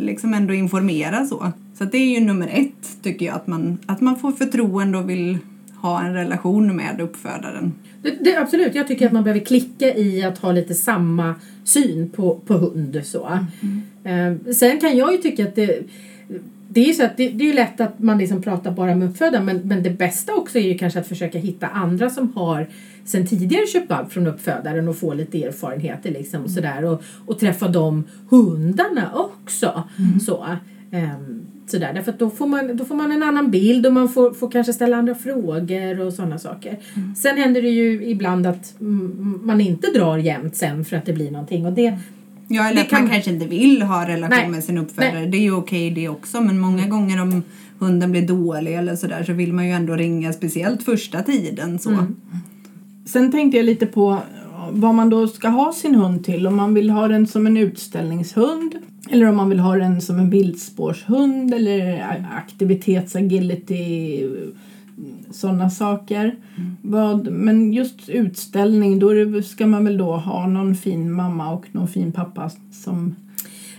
liksom 0.00 0.34
ändå 0.34 0.54
informera 0.54 1.26
så. 1.26 1.52
Så 1.78 1.84
det 1.84 1.98
är 1.98 2.18
ju 2.18 2.26
nummer 2.26 2.48
ett 2.52 3.02
tycker 3.02 3.26
jag, 3.26 3.34
att 3.34 3.46
man, 3.46 3.78
att 3.86 4.00
man 4.00 4.16
får 4.16 4.32
förtroende 4.32 4.98
och 4.98 5.10
vill 5.10 5.38
ha 5.80 6.04
en 6.04 6.14
relation 6.14 6.76
med 6.76 7.00
uppfödaren. 7.00 7.72
Det, 8.02 8.10
det, 8.24 8.36
absolut, 8.36 8.74
jag 8.74 8.88
tycker 8.88 9.06
att 9.06 9.12
man 9.12 9.24
behöver 9.24 9.44
klicka 9.44 9.94
i 9.94 10.22
att 10.22 10.38
ha 10.38 10.52
lite 10.52 10.74
samma 10.74 11.34
syn 11.64 12.10
på, 12.10 12.40
på 12.46 12.54
hund. 12.54 13.00
Så. 13.04 13.38
Eh, 14.04 14.52
sen 14.52 14.80
kan 14.80 14.96
jag 14.96 15.12
ju 15.12 15.18
tycka 15.18 15.42
att 15.42 15.54
det, 15.54 15.82
det 16.68 16.80
är 16.80 16.86
ju 16.86 16.92
så 16.92 17.04
att 17.04 17.16
det, 17.16 17.28
det 17.28 17.44
är 17.44 17.46
ju 17.46 17.52
lätt 17.52 17.80
att 17.80 17.98
man 17.98 18.18
liksom 18.18 18.42
pratar 18.42 18.70
bara 18.70 18.94
med 18.94 19.10
uppfödaren 19.10 19.44
men, 19.44 19.56
men 19.58 19.82
det 19.82 19.90
bästa 19.90 20.34
också 20.34 20.58
är 20.58 20.62
ju 20.62 20.78
kanske 20.78 21.00
att 21.00 21.06
försöka 21.06 21.38
hitta 21.38 21.66
andra 21.66 22.10
som 22.10 22.32
har 22.32 22.66
sen 23.04 23.26
tidigare 23.26 23.66
köpt 23.66 23.90
valp 23.90 24.12
från 24.12 24.26
uppfödaren 24.26 24.88
och 24.88 24.96
få 24.96 25.14
lite 25.14 25.44
erfarenheter 25.44 26.10
liksom 26.10 26.44
och 26.44 26.50
sådär 26.50 26.84
och, 26.84 27.02
och 27.26 27.38
träffa 27.38 27.68
de 27.68 28.04
hundarna 28.28 29.12
också. 29.14 29.82
Så. 30.26 30.46
ehm, 30.92 31.39
sådär. 31.70 31.92
Därför 31.94 32.12
att 32.12 32.18
då 32.18 32.30
får, 32.30 32.46
man, 32.46 32.76
då 32.76 32.84
får 32.84 32.94
man 32.94 33.12
en 33.12 33.22
annan 33.22 33.50
bild 33.50 33.86
och 33.86 33.92
man 33.92 34.08
får, 34.08 34.32
får 34.32 34.50
kanske 34.50 34.72
ställa 34.72 34.96
andra 34.96 35.14
frågor 35.14 36.00
och 36.00 36.12
sådana 36.12 36.38
saker. 36.38 36.78
Sen 37.16 37.36
händer 37.36 37.62
det 37.62 37.68
ju 37.68 38.04
ibland 38.06 38.46
att 38.46 38.80
mm, 38.80 39.40
man 39.44 39.60
inte 39.60 39.90
drar 39.90 40.18
jämnt 40.18 40.56
sen 40.56 40.84
för 40.84 40.96
att 40.96 41.06
det 41.06 41.12
blir 41.12 41.30
någonting 41.30 41.66
och 41.66 41.72
det, 41.72 41.98
Ja, 42.52 42.64
eller 42.64 42.74
Det 42.74 42.80
att 42.82 42.88
kan- 42.88 43.02
man 43.02 43.10
kanske 43.10 43.30
inte 43.30 43.46
vill 43.46 43.82
ha 43.82 44.08
relation 44.08 44.38
Nej. 44.38 44.48
med 44.48 44.64
sin 44.64 44.78
uppfödare. 44.78 45.26
Det 45.26 45.36
är 45.36 45.42
ju 45.42 45.52
okej 45.52 45.90
det 45.90 46.08
också. 46.08 46.40
Men 46.40 46.58
många 46.58 46.86
gånger 46.86 47.22
om 47.22 47.42
hunden 47.78 48.10
blir 48.10 48.28
dålig 48.28 48.74
eller 48.74 48.96
sådär 48.96 49.24
så 49.24 49.32
vill 49.32 49.52
man 49.52 49.66
ju 49.66 49.72
ändå 49.72 49.94
ringa 49.96 50.32
speciellt 50.32 50.82
första 50.82 51.22
tiden. 51.22 51.78
Så. 51.78 51.90
Mm. 51.90 52.16
Sen 53.06 53.32
tänkte 53.32 53.56
jag 53.56 53.66
lite 53.66 53.86
på 53.86 54.18
vad 54.70 54.94
man 54.94 55.10
då 55.10 55.28
ska 55.28 55.48
ha 55.48 55.72
sin 55.72 55.94
hund 55.94 56.24
till. 56.24 56.46
Om 56.46 56.56
man 56.56 56.74
vill 56.74 56.90
ha 56.90 57.08
den 57.08 57.26
som 57.26 57.46
en 57.46 57.56
utställningshund 57.56 58.74
eller 59.10 59.26
om 59.26 59.36
man 59.36 59.48
vill 59.48 59.58
ha 59.58 59.76
den 59.76 60.00
som 60.00 60.18
en 60.18 60.30
viltspårshund 60.30 61.54
eller 61.54 62.06
aktivitets 62.36 63.16
agility 63.16 64.26
sådana 65.30 65.70
saker. 65.70 66.36
Vad, 66.82 67.30
men 67.30 67.72
just 67.72 68.08
utställning, 68.08 68.98
då 68.98 69.12
det, 69.12 69.42
ska 69.42 69.66
man 69.66 69.84
väl 69.84 69.98
då 69.98 70.16
ha 70.16 70.46
någon 70.46 70.74
fin 70.74 71.12
mamma 71.12 71.52
och 71.52 71.66
någon 71.72 71.88
fin 71.88 72.12
pappa 72.12 72.50
som... 72.72 73.16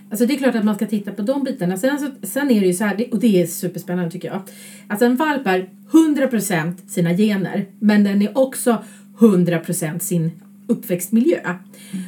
Alltså 0.09 0.25
det 0.25 0.33
är 0.33 0.37
klart 0.37 0.55
att 0.55 0.65
man 0.65 0.75
ska 0.75 0.85
titta 0.85 1.11
på 1.11 1.21
de 1.21 1.43
bitarna. 1.43 1.77
Sen, 1.77 1.99
så, 1.99 2.27
sen 2.27 2.51
är 2.51 2.61
det 2.61 2.67
ju 2.67 2.73
så 2.73 2.83
här, 2.83 3.07
och 3.11 3.19
det 3.19 3.41
är 3.41 3.47
superspännande 3.47 4.11
tycker 4.11 4.27
jag. 4.27 4.41
Alltså 4.87 5.05
en 5.05 5.15
valp 5.15 5.47
är 5.47 5.69
100% 5.91 6.87
sina 6.87 7.13
gener 7.13 7.65
men 7.79 8.03
den 8.03 8.21
är 8.21 8.37
också 8.37 8.83
100% 9.19 9.99
sin 9.99 10.31
uppväxtmiljö. 10.67 11.55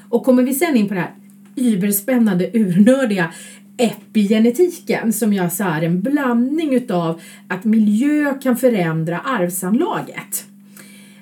Och 0.10 0.24
kommer 0.24 0.44
vi 0.44 0.54
sen 0.54 0.78
in 0.78 0.88
på 0.88 0.94
det 0.94 1.00
här 1.00 1.14
überspännande, 1.56 2.50
urnördiga 2.54 3.34
epigenetiken 3.78 5.14
som 5.14 5.34
jag 5.34 5.54
sa 5.54 5.66
är 5.66 5.82
en 5.82 6.02
blandning 6.02 6.74
utav 6.74 7.22
att 7.48 7.64
miljö 7.64 8.34
kan 8.34 8.58
förändra 8.58 9.20
arvsanlaget. 9.20 10.46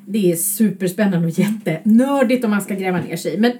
Det 0.05 0.31
är 0.31 0.35
superspännande 0.35 1.27
och 1.27 1.39
jättenördigt 1.39 2.45
om 2.45 2.51
man 2.51 2.61
ska 2.61 2.75
gräva 2.75 3.01
ner 3.01 3.15
sig. 3.15 3.38
Men 3.38 3.51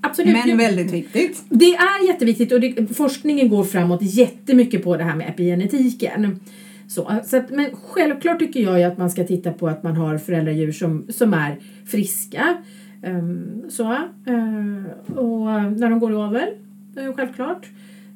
absolut. 0.00 0.46
Men 0.46 0.58
väldigt 0.58 0.92
viktigt. 0.92 1.42
Det 1.48 1.74
är 1.74 2.06
jätteviktigt 2.06 2.52
och 2.52 2.60
det, 2.60 2.96
forskningen 2.96 3.48
går 3.48 3.64
framåt 3.64 4.02
jättemycket 4.02 4.84
på 4.84 4.96
det 4.96 5.04
här 5.04 5.16
med 5.16 5.28
epigenetiken. 5.28 6.40
Så, 6.88 7.12
så 7.24 7.36
att, 7.36 7.50
men 7.50 7.70
självklart 7.76 8.38
tycker 8.38 8.60
jag 8.60 8.78
ju 8.78 8.84
att 8.84 8.98
man 8.98 9.10
ska 9.10 9.24
titta 9.24 9.52
på 9.52 9.68
att 9.68 9.82
man 9.82 9.96
har 9.96 10.18
föräldradjur 10.18 10.72
som, 10.72 11.06
som 11.08 11.34
är 11.34 11.58
friska. 11.86 12.56
Ehm, 13.02 13.62
så, 13.68 13.92
eh, 13.92 15.16
och 15.16 15.46
när 15.76 15.90
de 15.90 15.98
går 15.98 16.36
eh, 16.36 17.14
självklart. 17.16 17.66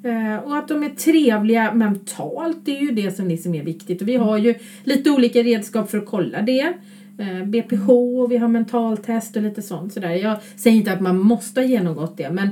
Eh, 0.05 0.37
och 0.37 0.57
att 0.57 0.69
de 0.69 0.83
är 0.83 0.89
trevliga 0.89 1.75
mentalt, 1.75 2.59
det 2.65 2.79
är 2.79 2.81
ju 2.81 2.91
det 2.91 3.17
som 3.17 3.29
liksom 3.29 3.55
är 3.55 3.65
viktigt. 3.65 4.03
Och 4.03 4.09
vi 4.09 4.17
har 4.17 4.39
ju 4.39 4.55
lite 4.85 5.11
olika 5.11 5.43
redskap 5.43 5.91
för 5.91 5.99
att 5.99 6.07
kolla 6.07 6.43
det. 6.43 6.73
Eh, 7.19 7.45
BPH, 7.45 7.91
och 7.91 8.33
vi 8.33 8.37
har 8.37 8.49
mentaltest 8.49 9.37
och 9.37 9.43
lite 9.43 9.63
sånt. 9.63 9.93
Sådär. 9.93 10.11
Jag 10.11 10.37
säger 10.57 10.77
inte 10.77 10.93
att 10.93 11.01
man 11.01 11.19
måste 11.19 11.61
ha 11.61 11.67
genomgått 11.67 12.17
det 12.17 12.31
men, 12.31 12.49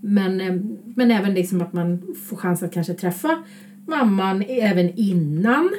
men, 0.00 0.40
eh, 0.40 0.54
men 0.94 1.10
även 1.10 1.34
liksom 1.34 1.60
att 1.60 1.72
man 1.72 2.14
får 2.28 2.36
chans 2.36 2.62
att 2.62 2.74
kanske 2.74 2.94
träffa 2.94 3.38
mamman 3.86 4.44
även 4.48 4.90
innan 4.96 5.70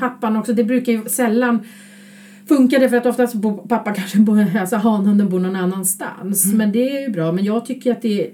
pappan 0.00 0.36
också. 0.36 0.52
Det 0.52 0.64
brukar 0.64 0.92
ju 0.92 1.04
sällan 1.08 1.60
funka 2.48 2.78
det 2.78 2.88
för 2.88 2.96
att 2.96 3.06
oftast 3.06 3.34
bor 3.34 3.66
pappa 3.68 3.94
kanske 3.94 4.18
bor, 4.18 4.56
alltså 4.56 4.76
hanhunden 4.76 5.28
bor 5.28 5.40
någon 5.40 5.56
annanstans. 5.56 6.52
Men 6.52 6.72
det 6.72 6.96
är 6.96 7.00
ju 7.00 7.08
bra. 7.08 7.32
Men 7.32 7.44
jag 7.44 7.66
tycker 7.66 7.92
att 7.92 8.02
det 8.02 8.30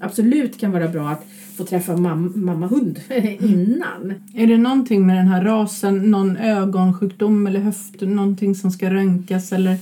absolut 0.00 0.60
kan 0.60 0.72
vara 0.72 0.88
bra 0.88 1.08
att 1.08 1.24
få 1.56 1.64
träffa 1.64 1.96
mam, 1.96 2.32
mamma-hund 2.36 3.00
innan. 3.40 4.14
Är 4.34 4.46
det 4.46 4.58
någonting 4.58 5.06
med 5.06 5.16
den 5.16 5.28
här 5.28 5.44
rasen, 5.44 6.10
någon 6.10 6.36
ögonsjukdom 6.36 7.46
eller 7.46 7.60
höft, 7.60 8.00
någonting 8.00 8.54
som 8.54 8.70
ska 8.70 8.90
röntgas 8.90 9.52
eller? 9.52 9.76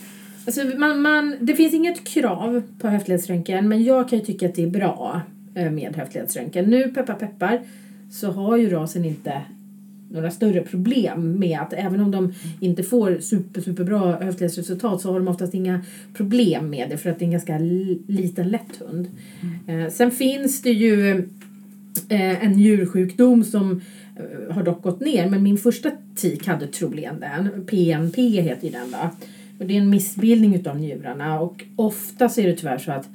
Alltså 0.46 0.60
man, 0.78 1.02
man, 1.02 1.36
det 1.40 1.54
finns 1.54 1.74
inget 1.74 2.04
krav 2.04 2.62
på 2.80 2.88
höftledsröntgen 2.88 3.68
men 3.68 3.84
jag 3.84 4.08
kan 4.08 4.18
ju 4.18 4.24
tycka 4.24 4.46
att 4.48 4.54
det 4.54 4.62
är 4.62 4.70
bra 4.70 5.20
eh, 5.54 5.70
med 5.70 5.96
höftledsröntgen. 5.96 6.64
Nu, 6.64 6.82
peppar 6.82 7.14
peppar, 7.14 7.60
så 8.10 8.30
har 8.32 8.56
ju 8.56 8.70
rasen 8.70 9.04
inte 9.04 9.42
några 10.10 10.30
större 10.30 10.60
problem 10.60 11.32
med 11.38 11.58
att 11.60 11.72
även 11.72 12.00
om 12.00 12.10
de 12.10 12.32
inte 12.60 12.82
får 12.82 13.18
super, 13.20 13.60
superbra 13.60 14.24
höftledsresultat 14.24 15.00
så 15.00 15.12
har 15.12 15.18
de 15.18 15.28
oftast 15.28 15.54
inga 15.54 15.80
problem 16.14 16.70
med 16.70 16.90
det 16.90 16.96
för 16.96 17.10
att 17.10 17.18
det 17.18 17.22
är 17.22 17.26
en 17.26 17.32
ganska 17.32 17.58
li- 17.58 18.02
liten 18.06 18.48
lätt 18.48 18.76
hund. 18.78 19.08
Eh, 19.66 19.92
sen 19.92 20.10
finns 20.10 20.62
det 20.62 20.70
ju 20.70 21.10
eh, 22.08 22.44
en 22.44 22.58
djursjukdom 22.60 23.44
som 23.44 23.80
eh, 24.16 24.54
har 24.54 24.62
dock 24.62 24.82
gått 24.82 25.00
ner 25.00 25.30
men 25.30 25.42
min 25.42 25.58
första 25.58 25.90
tik 26.16 26.46
hade 26.46 26.66
troligen 26.66 27.20
den. 27.20 27.66
PNP 27.66 28.22
heter 28.22 28.64
ju 28.66 28.72
den 28.72 28.90
då. 28.90 29.10
Och 29.58 29.66
det 29.66 29.76
är 29.76 29.80
en 29.80 29.90
missbildning 29.90 30.54
utav 30.54 30.80
njurarna 30.80 31.40
och 31.40 31.64
ofta 31.76 32.28
så 32.28 32.40
är 32.40 32.46
det 32.46 32.54
tyvärr 32.56 32.78
så 32.78 32.92
att 32.92 33.08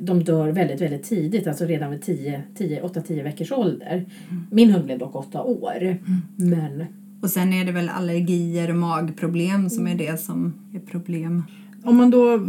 de 0.00 0.24
dör 0.24 0.48
väldigt, 0.48 0.80
väldigt 0.80 1.02
tidigt, 1.02 1.46
alltså 1.46 1.64
redan 1.64 1.90
vid 1.90 2.02
10, 2.02 2.42
10, 2.54 2.82
8-10 2.82 3.22
veckors 3.22 3.52
ålder. 3.52 4.06
Min 4.50 4.70
hund 4.70 4.84
blev 4.84 4.98
dock 4.98 5.16
8 5.16 5.42
år. 5.42 5.98
Men 6.36 6.84
Och 7.22 7.30
sen 7.30 7.52
är 7.52 7.64
det 7.64 7.72
väl 7.72 7.88
allergier 7.88 8.70
och 8.70 8.76
magproblem 8.76 9.70
som 9.70 9.86
är 9.86 9.94
det 9.94 10.20
som 10.20 10.54
är 10.74 10.80
problem. 10.80 11.42
Om 11.84 11.96
man 11.96 12.10
då 12.10 12.40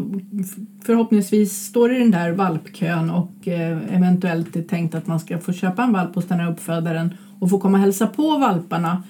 förhoppningsvis 0.83 1.65
står 1.65 1.95
i 1.95 1.99
den 1.99 2.11
där 2.11 2.31
valpkön 2.31 3.09
och 3.09 3.47
eh, 3.47 3.95
eventuellt 3.95 4.55
är 4.55 4.61
tänkt 4.61 4.95
att 4.95 5.07
man 5.07 5.19
ska 5.19 5.37
få 5.37 5.53
köpa 5.53 5.83
en 5.83 5.93
valp 5.93 6.15
hos 6.15 6.25
den 6.25 6.39
här 6.39 6.51
uppfödaren 6.51 7.13
och 7.39 7.49
få 7.49 7.59
komma 7.59 7.77
och 7.77 7.81
hälsa 7.81 8.07
på 8.07 8.37
valparna. 8.37 9.03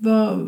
Vad, 0.00 0.38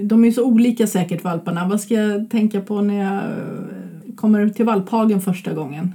de 0.00 0.24
är 0.24 0.30
så 0.30 0.44
olika 0.44 0.86
säkert 0.86 1.24
valparna. 1.24 1.68
Vad 1.68 1.80
ska 1.80 1.94
jag 1.94 2.30
tänka 2.30 2.60
på 2.60 2.80
när 2.80 3.04
jag 3.04 3.14
eh, 3.14 4.14
kommer 4.14 4.48
till 4.48 4.64
valphagen 4.64 5.20
första 5.20 5.54
gången? 5.54 5.94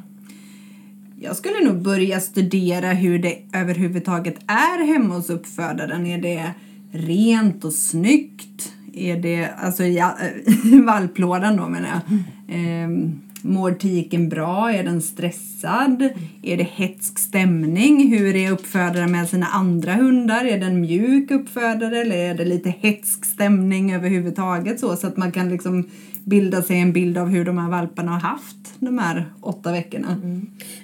Jag 1.26 1.36
skulle 1.36 1.64
nog 1.64 1.82
börja 1.82 2.20
studera 2.20 2.94
hur 2.94 3.20
det 3.20 3.38
överhuvudtaget 3.54 4.36
är 4.48 4.86
hemma 4.94 5.16
hos 5.16 5.30
uppfödaren. 5.30 6.08
Är 6.08 6.18
det 6.18 6.52
rent 6.92 7.66
och 7.66 7.74
snyggt? 7.74 8.74
Är 8.94 9.18
det, 9.18 9.50
alltså 9.58 9.84
ja, 9.84 10.18
eh, 10.22 10.80
valplådan 10.86 11.58
då 11.58 11.70
menar 11.70 11.88
jag. 11.88 12.20
Ehm, 12.56 13.22
mår 13.42 13.72
tiken 13.72 14.30
bra? 14.30 14.72
Är 14.72 14.84
den 14.84 15.02
stressad? 15.02 16.10
Är 16.42 16.58
det 16.58 16.64
hetsk 16.64 17.20
stämning? 17.20 18.18
Hur 18.18 18.36
är 18.36 18.52
uppfödaren 18.52 19.12
med 19.12 19.30
sina 19.30 19.46
andra 19.46 19.94
hundar? 19.94 20.46
Är 20.46 20.60
det 20.60 20.66
en 20.66 20.82
mjuk 20.82 21.32
uppfödare 21.32 22.02
eller 22.02 22.18
är 22.18 22.36
det 22.36 22.46
lite 22.46 22.70
hetsk 22.70 23.26
stämning 23.26 23.94
överhuvudtaget 23.94 24.80
så, 24.80 24.96
så 24.96 25.08
att 25.08 25.18
man 25.18 25.32
kan 25.32 25.50
liksom 25.50 25.86
bilda 26.24 26.62
sig 26.62 26.80
en 26.80 26.94
bild 26.94 27.18
av 27.18 27.28
hur 27.28 27.46
de 27.46 27.58
här 27.58 27.70
valparna 27.70 28.12
har 28.12 28.20
haft 28.20 28.74
de 28.80 28.98
här 28.98 29.26
åtta 29.42 29.72
veckorna. 29.72 30.22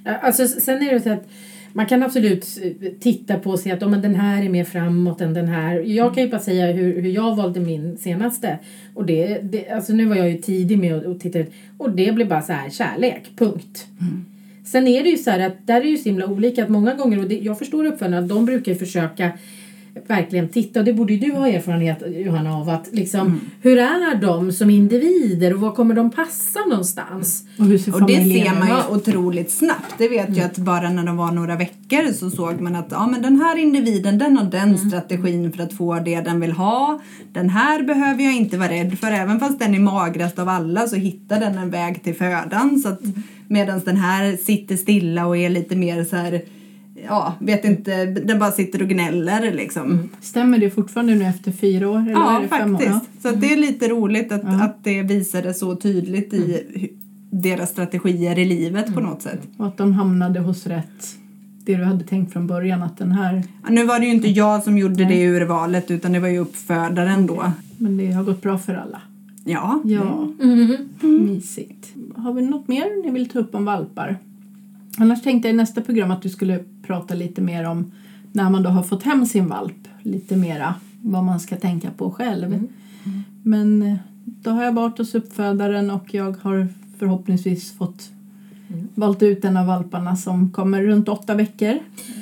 Ja, 0.03 0.15
Alltså, 0.15 0.47
sen 0.47 0.81
är 0.81 0.93
det 0.93 1.01
så 1.01 1.09
att 1.09 1.27
man 1.73 1.85
kan 1.85 2.03
absolut 2.03 2.59
eh, 2.63 2.89
titta 2.99 3.39
på 3.39 3.49
och 3.49 3.59
se 3.59 3.71
att 3.71 3.83
oh, 3.83 3.89
men 3.89 4.01
den 4.01 4.15
här 4.15 4.43
är 4.43 4.49
mer 4.49 4.63
framåt 4.63 5.21
än 5.21 5.33
den 5.33 5.47
här. 5.47 5.75
Jag 5.79 6.13
kan 6.13 6.23
ju 6.23 6.29
bara 6.29 6.41
säga 6.41 6.71
hur, 6.71 7.01
hur 7.01 7.09
jag 7.09 7.35
valde 7.35 7.59
min 7.59 7.97
senaste. 7.97 8.59
Och 8.93 9.05
det, 9.05 9.39
det, 9.43 9.69
alltså 9.69 9.93
nu 9.93 10.05
var 10.05 10.15
jag 10.15 10.29
ju 10.29 10.37
tidig 10.37 10.79
med 10.79 10.95
att, 10.95 11.05
att 11.05 11.19
titta 11.19 11.39
ut 11.39 11.51
och 11.77 11.91
det 11.91 12.15
blev 12.15 12.27
bara 12.27 12.41
så 12.41 12.53
här 12.53 12.69
kärlek, 12.69 13.23
punkt. 13.35 13.87
Mm. 14.01 14.25
Sen 14.65 14.87
är 14.87 15.03
det 15.03 15.09
ju 15.09 15.17
så 15.17 15.31
här 15.31 15.39
att 15.39 15.67
där 15.67 15.81
är 15.81 15.85
ju 15.85 15.97
så 15.97 16.09
himla 16.09 16.25
olika 16.25 16.63
att 16.63 16.69
många 16.69 16.93
gånger, 16.93 17.19
och 17.19 17.27
det, 17.27 17.39
jag 17.39 17.59
förstår 17.59 17.85
uppfödarna, 17.85 18.21
de 18.21 18.45
brukar 18.45 18.71
ju 18.71 18.77
försöka 18.77 19.31
verkligen 20.07 20.49
titta 20.49 20.79
och 20.79 20.85
det 20.85 20.93
borde 20.93 21.13
ju 21.13 21.19
du 21.19 21.31
ha 21.35 21.47
erfarenhet 21.47 22.03
Johanna 22.25 22.57
av 22.57 22.69
att 22.69 22.89
liksom 22.91 23.27
Mm. 23.27 23.39
hur 23.61 23.77
är 23.77 24.21
de 24.21 24.51
som 24.51 24.69
individer 24.69 25.53
och 25.53 25.59
var 25.59 25.71
kommer 25.71 25.95
de 25.95 26.11
passa 26.11 26.59
någonstans? 26.69 27.43
Och 27.59 27.65
hur 27.65 27.77
ser 27.77 27.93
Och 27.93 28.07
det 28.07 28.23
ser 28.23 28.59
man 28.59 28.67
ju 28.67 28.95
otroligt 28.95 29.51
snabbt. 29.51 29.93
Det 29.97 30.07
vet 30.07 30.37
ju 30.37 30.41
att 30.41 30.57
bara 30.57 30.89
när 30.89 31.03
de 31.03 31.17
var 31.17 31.31
några 31.31 31.55
veckor 31.55 32.13
så 32.13 32.29
såg 32.29 32.61
man 32.61 32.75
att 32.75 32.87
ja, 32.91 33.07
men 33.07 33.21
den 33.21 33.41
här 33.41 33.57
individen 33.57 34.17
den 34.17 34.37
har 34.37 34.45
den 34.45 34.77
strategin 34.77 35.51
för 35.51 35.63
att 35.63 35.73
få 35.73 35.99
det 35.99 36.21
den 36.21 36.39
vill 36.39 36.51
ha. 36.51 37.01
Den 37.33 37.49
här 37.49 37.83
behöver 37.83 38.23
jag 38.23 38.35
inte 38.35 38.57
vara 38.57 38.69
rädd 38.69 38.99
för. 38.99 39.11
Även 39.11 39.39
fast 39.39 39.59
den 39.59 39.75
är 39.75 39.79
magrast 39.79 40.39
av 40.39 40.49
alla 40.49 40.87
så 40.87 40.95
hittar 40.95 41.39
den 41.39 41.57
en 41.57 41.69
väg 41.69 42.03
till 42.03 42.15
födan. 42.15 42.79
Så 42.79 42.89
att 42.89 43.01
medan 43.47 43.81
den 43.85 43.97
här 43.97 44.37
sitter 44.37 44.75
stilla 44.75 45.25
och 45.27 45.37
är 45.37 45.49
lite 45.49 45.75
mer 45.75 46.03
så 46.03 46.15
här 46.15 46.41
Ja, 47.07 47.33
vet 47.39 47.65
inte, 47.65 48.05
den 48.05 48.39
bara 48.39 48.51
sitter 48.51 48.81
och 48.81 48.87
gnäller 48.89 49.51
liksom. 49.53 50.09
Stämmer 50.21 50.57
det 50.57 50.69
fortfarande 50.69 51.15
nu 51.15 51.25
efter 51.25 51.51
fyra 51.51 51.89
år? 51.89 51.99
Eller 51.99 52.11
är 52.11 52.41
Ja, 52.41 52.43
faktiskt. 52.49 52.91
År? 52.91 52.99
Så 53.21 53.27
att 53.29 53.41
det 53.41 53.53
är 53.53 53.57
lite 53.57 53.87
roligt 53.87 54.31
att, 54.31 54.43
att 54.61 54.83
det 54.83 55.01
visade 55.01 55.53
så 55.53 55.75
tydligt 55.75 56.33
i 56.33 56.63
hu- 56.75 56.89
deras 57.31 57.69
strategier 57.69 58.39
i 58.39 58.45
livet 58.45 58.93
på 58.93 58.99
något 58.99 59.21
sätt. 59.21 59.39
Och 59.57 59.67
att 59.67 59.77
de 59.77 59.93
hamnade 59.93 60.39
hos 60.39 60.67
rätt, 60.67 61.15
det 61.65 61.75
du 61.75 61.83
hade 61.83 62.03
tänkt 62.03 62.33
från 62.33 62.47
början 62.47 62.83
att 62.83 62.97
den 62.97 63.11
här, 63.11 63.43
Ja, 63.63 63.69
Nu 63.69 63.85
var 63.85 63.99
det 63.99 64.05
ju 64.05 64.11
inte 64.11 64.27
jag 64.29 64.63
som 64.63 64.77
gjorde 64.77 65.05
det 65.05 65.27
urvalet 65.27 65.91
utan 65.91 66.11
det 66.11 66.19
var 66.19 66.27
ju 66.27 66.37
uppfödaren 66.39 67.27
då. 67.27 67.51
men 67.77 67.97
det 67.97 68.11
har 68.11 68.23
gått 68.23 68.41
bra 68.41 68.57
för 68.57 68.73
alla. 68.73 69.01
Ja. 69.45 69.81
Ja, 69.85 70.27
Mm. 70.43 70.77
mysigt. 71.01 71.87
Har 72.15 72.33
vi 72.33 72.41
något 72.41 72.67
mer 72.67 73.03
ni 73.05 73.11
vill 73.11 73.29
ta 73.29 73.39
upp 73.39 73.55
om 73.55 73.65
valpar? 73.65 74.17
Annars 75.01 75.21
tänkte 75.21 75.47
jag 75.47 75.53
i 75.53 75.57
nästa 75.57 75.81
program 75.81 76.11
att 76.11 76.21
du 76.21 76.29
skulle 76.29 76.59
prata 76.87 77.13
lite 77.13 77.41
mer 77.41 77.63
om 77.65 77.91
när 78.31 78.49
man 78.49 78.63
då 78.63 78.69
har 78.69 78.83
fått 78.83 79.03
hem 79.03 79.25
sin 79.25 79.47
valp. 79.47 79.87
Lite 80.03 80.35
mera 80.35 80.75
vad 81.01 81.23
man 81.23 81.39
ska 81.39 81.55
tänka 81.55 81.91
på 81.97 82.11
själv. 82.11 82.63
Men 83.43 83.81
eh, 83.81 83.95
då 84.25 84.49
har 84.49 84.63
jag 84.63 84.71
valt 84.73 84.97
hos 84.97 85.15
uppfödaren 85.15 85.91
och 85.91 86.13
jag 86.13 86.35
har 86.41 86.67
förhoppningsvis 86.99 87.77
fått 87.77 88.09
valt 88.95 89.23
ut 89.23 89.45
en 89.45 89.57
av 89.57 89.65
valparna 89.65 90.15
som 90.15 90.51
kommer 90.51 90.83
runt 90.83 91.09
åtta 91.09 91.35
veckor. 91.35 91.79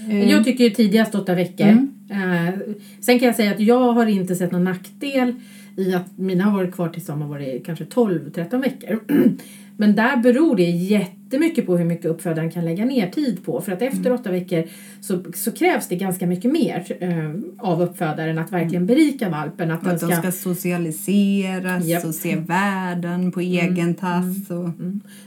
Eh, 0.09 0.31
Jag 0.31 0.43
tycker 0.43 0.69
tidigast 0.69 1.15
åtta 1.15 1.35
veckor. 1.35 1.67
Mm. 1.67 2.47
Eh, 2.47 2.53
sen 2.99 3.19
kan 3.19 3.25
jag 3.25 3.35
säga 3.35 3.51
att 3.51 3.59
jag 3.59 3.93
har 3.93 4.05
inte 4.05 4.35
sett 4.35 4.51
någon 4.51 4.63
nackdel 4.63 5.33
i 5.75 5.93
att 5.93 6.17
mina 6.17 6.43
har 6.43 6.51
varit 6.51 6.75
kvar 6.75 6.89
tills 6.89 7.05
de 7.05 7.21
har 7.21 7.29
varit 7.29 7.65
kanske 7.65 7.85
12-13 7.85 8.61
veckor. 8.61 8.99
Men 9.79 9.95
där 9.95 10.17
beror 10.17 10.55
det 10.55 10.63
jättemycket 10.63 11.65
på 11.65 11.77
hur 11.77 11.85
mycket 11.85 12.05
uppfödaren 12.05 12.51
kan 12.51 12.65
lägga 12.65 12.85
ner 12.85 13.09
tid 13.09 13.43
på. 13.45 13.61
För 13.61 13.71
att 13.71 13.81
Mm. 13.81 13.93
efter 13.93 14.13
åtta 14.13 14.31
veckor 14.31 14.63
så, 15.01 15.23
så 15.35 15.51
krävs 15.51 15.87
det 15.87 15.95
ganska 15.95 16.27
mycket 16.27 16.51
mer 16.51 16.97
eh, 16.99 17.31
av 17.59 17.81
uppfödaren 17.81 18.37
att 18.39 18.51
verkligen 18.51 18.85
berika 18.85 19.29
valpen. 19.29 19.71
Att 19.71 19.79
Och 19.79 19.85
den 19.85 19.95
att 19.95 20.01
de 20.01 20.07
ska, 20.11 20.21
ska 20.21 20.31
socialiseras 20.31 21.85
Japp. 21.85 22.05
och 22.05 22.15
se 22.15 22.35
världen 22.35 23.31
på 23.31 23.39
egen 23.39 23.95
tass. 23.95 24.49
Och, 24.49 24.69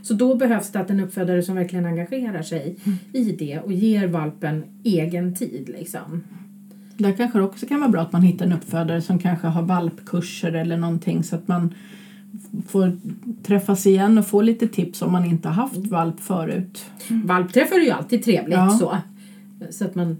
så 0.03 0.15
då 0.15 0.35
behövs 0.35 0.73
det 0.73 0.81
att 0.81 0.91
en 0.91 1.01
uppfödare 1.01 1.43
som 1.43 1.55
verkligen 1.57 1.85
engagerar 1.87 2.43
sig 2.43 2.77
Mm. 2.85 2.99
i 3.13 3.33
det 3.39 3.59
och 3.61 3.73
ger 3.73 4.07
valpen 4.07 4.65
egen 4.85 5.35
tid. 5.35 5.69
Liksom. 5.79 6.23
Där 6.97 7.13
kanske 7.13 7.39
det 7.39 7.45
också 7.45 7.67
kan 7.67 7.81
vara 7.81 7.91
bra 7.91 8.01
att 8.03 8.13
man 8.13 8.23
hittar 8.23 8.47
en 8.47 8.53
uppfödare 8.53 9.03
som 9.03 9.19
kanske 9.19 9.47
har 9.47 9.63
valpkurser 9.63 10.53
eller 10.53 10.77
någonting 10.77 11.23
så 11.23 11.37
att 11.37 11.49
man 11.49 11.75
får 12.69 12.93
träffas 13.43 13.87
igen 13.87 14.19
och 14.19 14.27
få 14.27 14.41
lite 14.43 14.69
tips 14.69 15.03
om 15.03 15.13
man 15.13 15.25
inte 15.25 15.49
har 15.49 15.55
haft 15.55 15.77
valp 15.87 16.21
förut. 16.21 16.85
Valpträffar 17.09 17.77
är 17.77 17.85
ju 17.85 17.91
alltid 17.91 18.25
trevligt 18.25 18.57
Ja. 18.59 18.71
så. 18.71 18.97
Så 19.71 19.85
att 19.85 19.95
man 19.95 20.17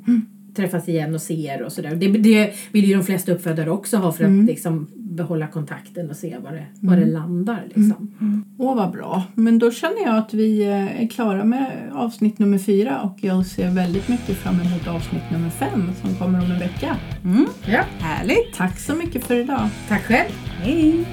träffas 0.57 0.89
igen 0.89 1.15
och 1.15 1.21
ser 1.23 1.63
och 1.63 1.73
sådär. 1.73 1.95
Det, 1.95 2.09
det 2.09 2.53
vill 2.73 2.85
ju 2.85 2.95
de 2.97 3.03
flesta 3.05 3.33
uppfödare 3.33 3.71
också 3.71 3.97
ha 3.97 4.13
för 4.13 4.25
att 4.25 4.45
liksom 4.45 4.87
behålla 4.95 5.47
kontakten 5.47 6.11
och 6.11 6.17
se 6.17 6.37
var 6.39 6.53
det, 6.53 6.67
var 6.81 6.97
det 6.97 7.07
landar. 7.07 7.63
Liksom. 7.75 8.15
Åh, 8.59 8.77
vad 8.77 8.91
bra. 8.93 9.23
Men 9.35 9.59
då 9.59 9.71
känner 9.71 10.03
jag 10.05 10.17
att 10.17 10.35
vi 10.35 10.63
eh, 10.63 11.03
är 11.03 11.07
klara 11.09 11.45
med 11.45 11.71
avsnitt 11.93 12.39
nummer 12.39 12.59
fyra 12.59 13.01
och 13.03 13.19
jag 13.21 13.47
ser 13.47 13.71
väldigt 13.71 14.09
mycket 14.09 14.37
fram 14.37 14.55
emot 14.55 14.89
avsnitt 14.89 15.23
nummer 15.33 15.51
fem 15.51 15.91
som 16.03 16.15
kommer 16.15 16.39
om 16.45 16.51
en 16.51 16.59
vecka. 16.59 16.97
mm, 17.25 17.47
Ja, 17.67 17.81
härligt! 17.99 18.55
Tack 18.55 18.79
så 18.81 18.95
mycket 18.95 19.25
för 19.25 19.35
idag. 19.35 19.69
tack 19.89 20.03
själv. 20.03 20.31
Hej! 20.63 21.05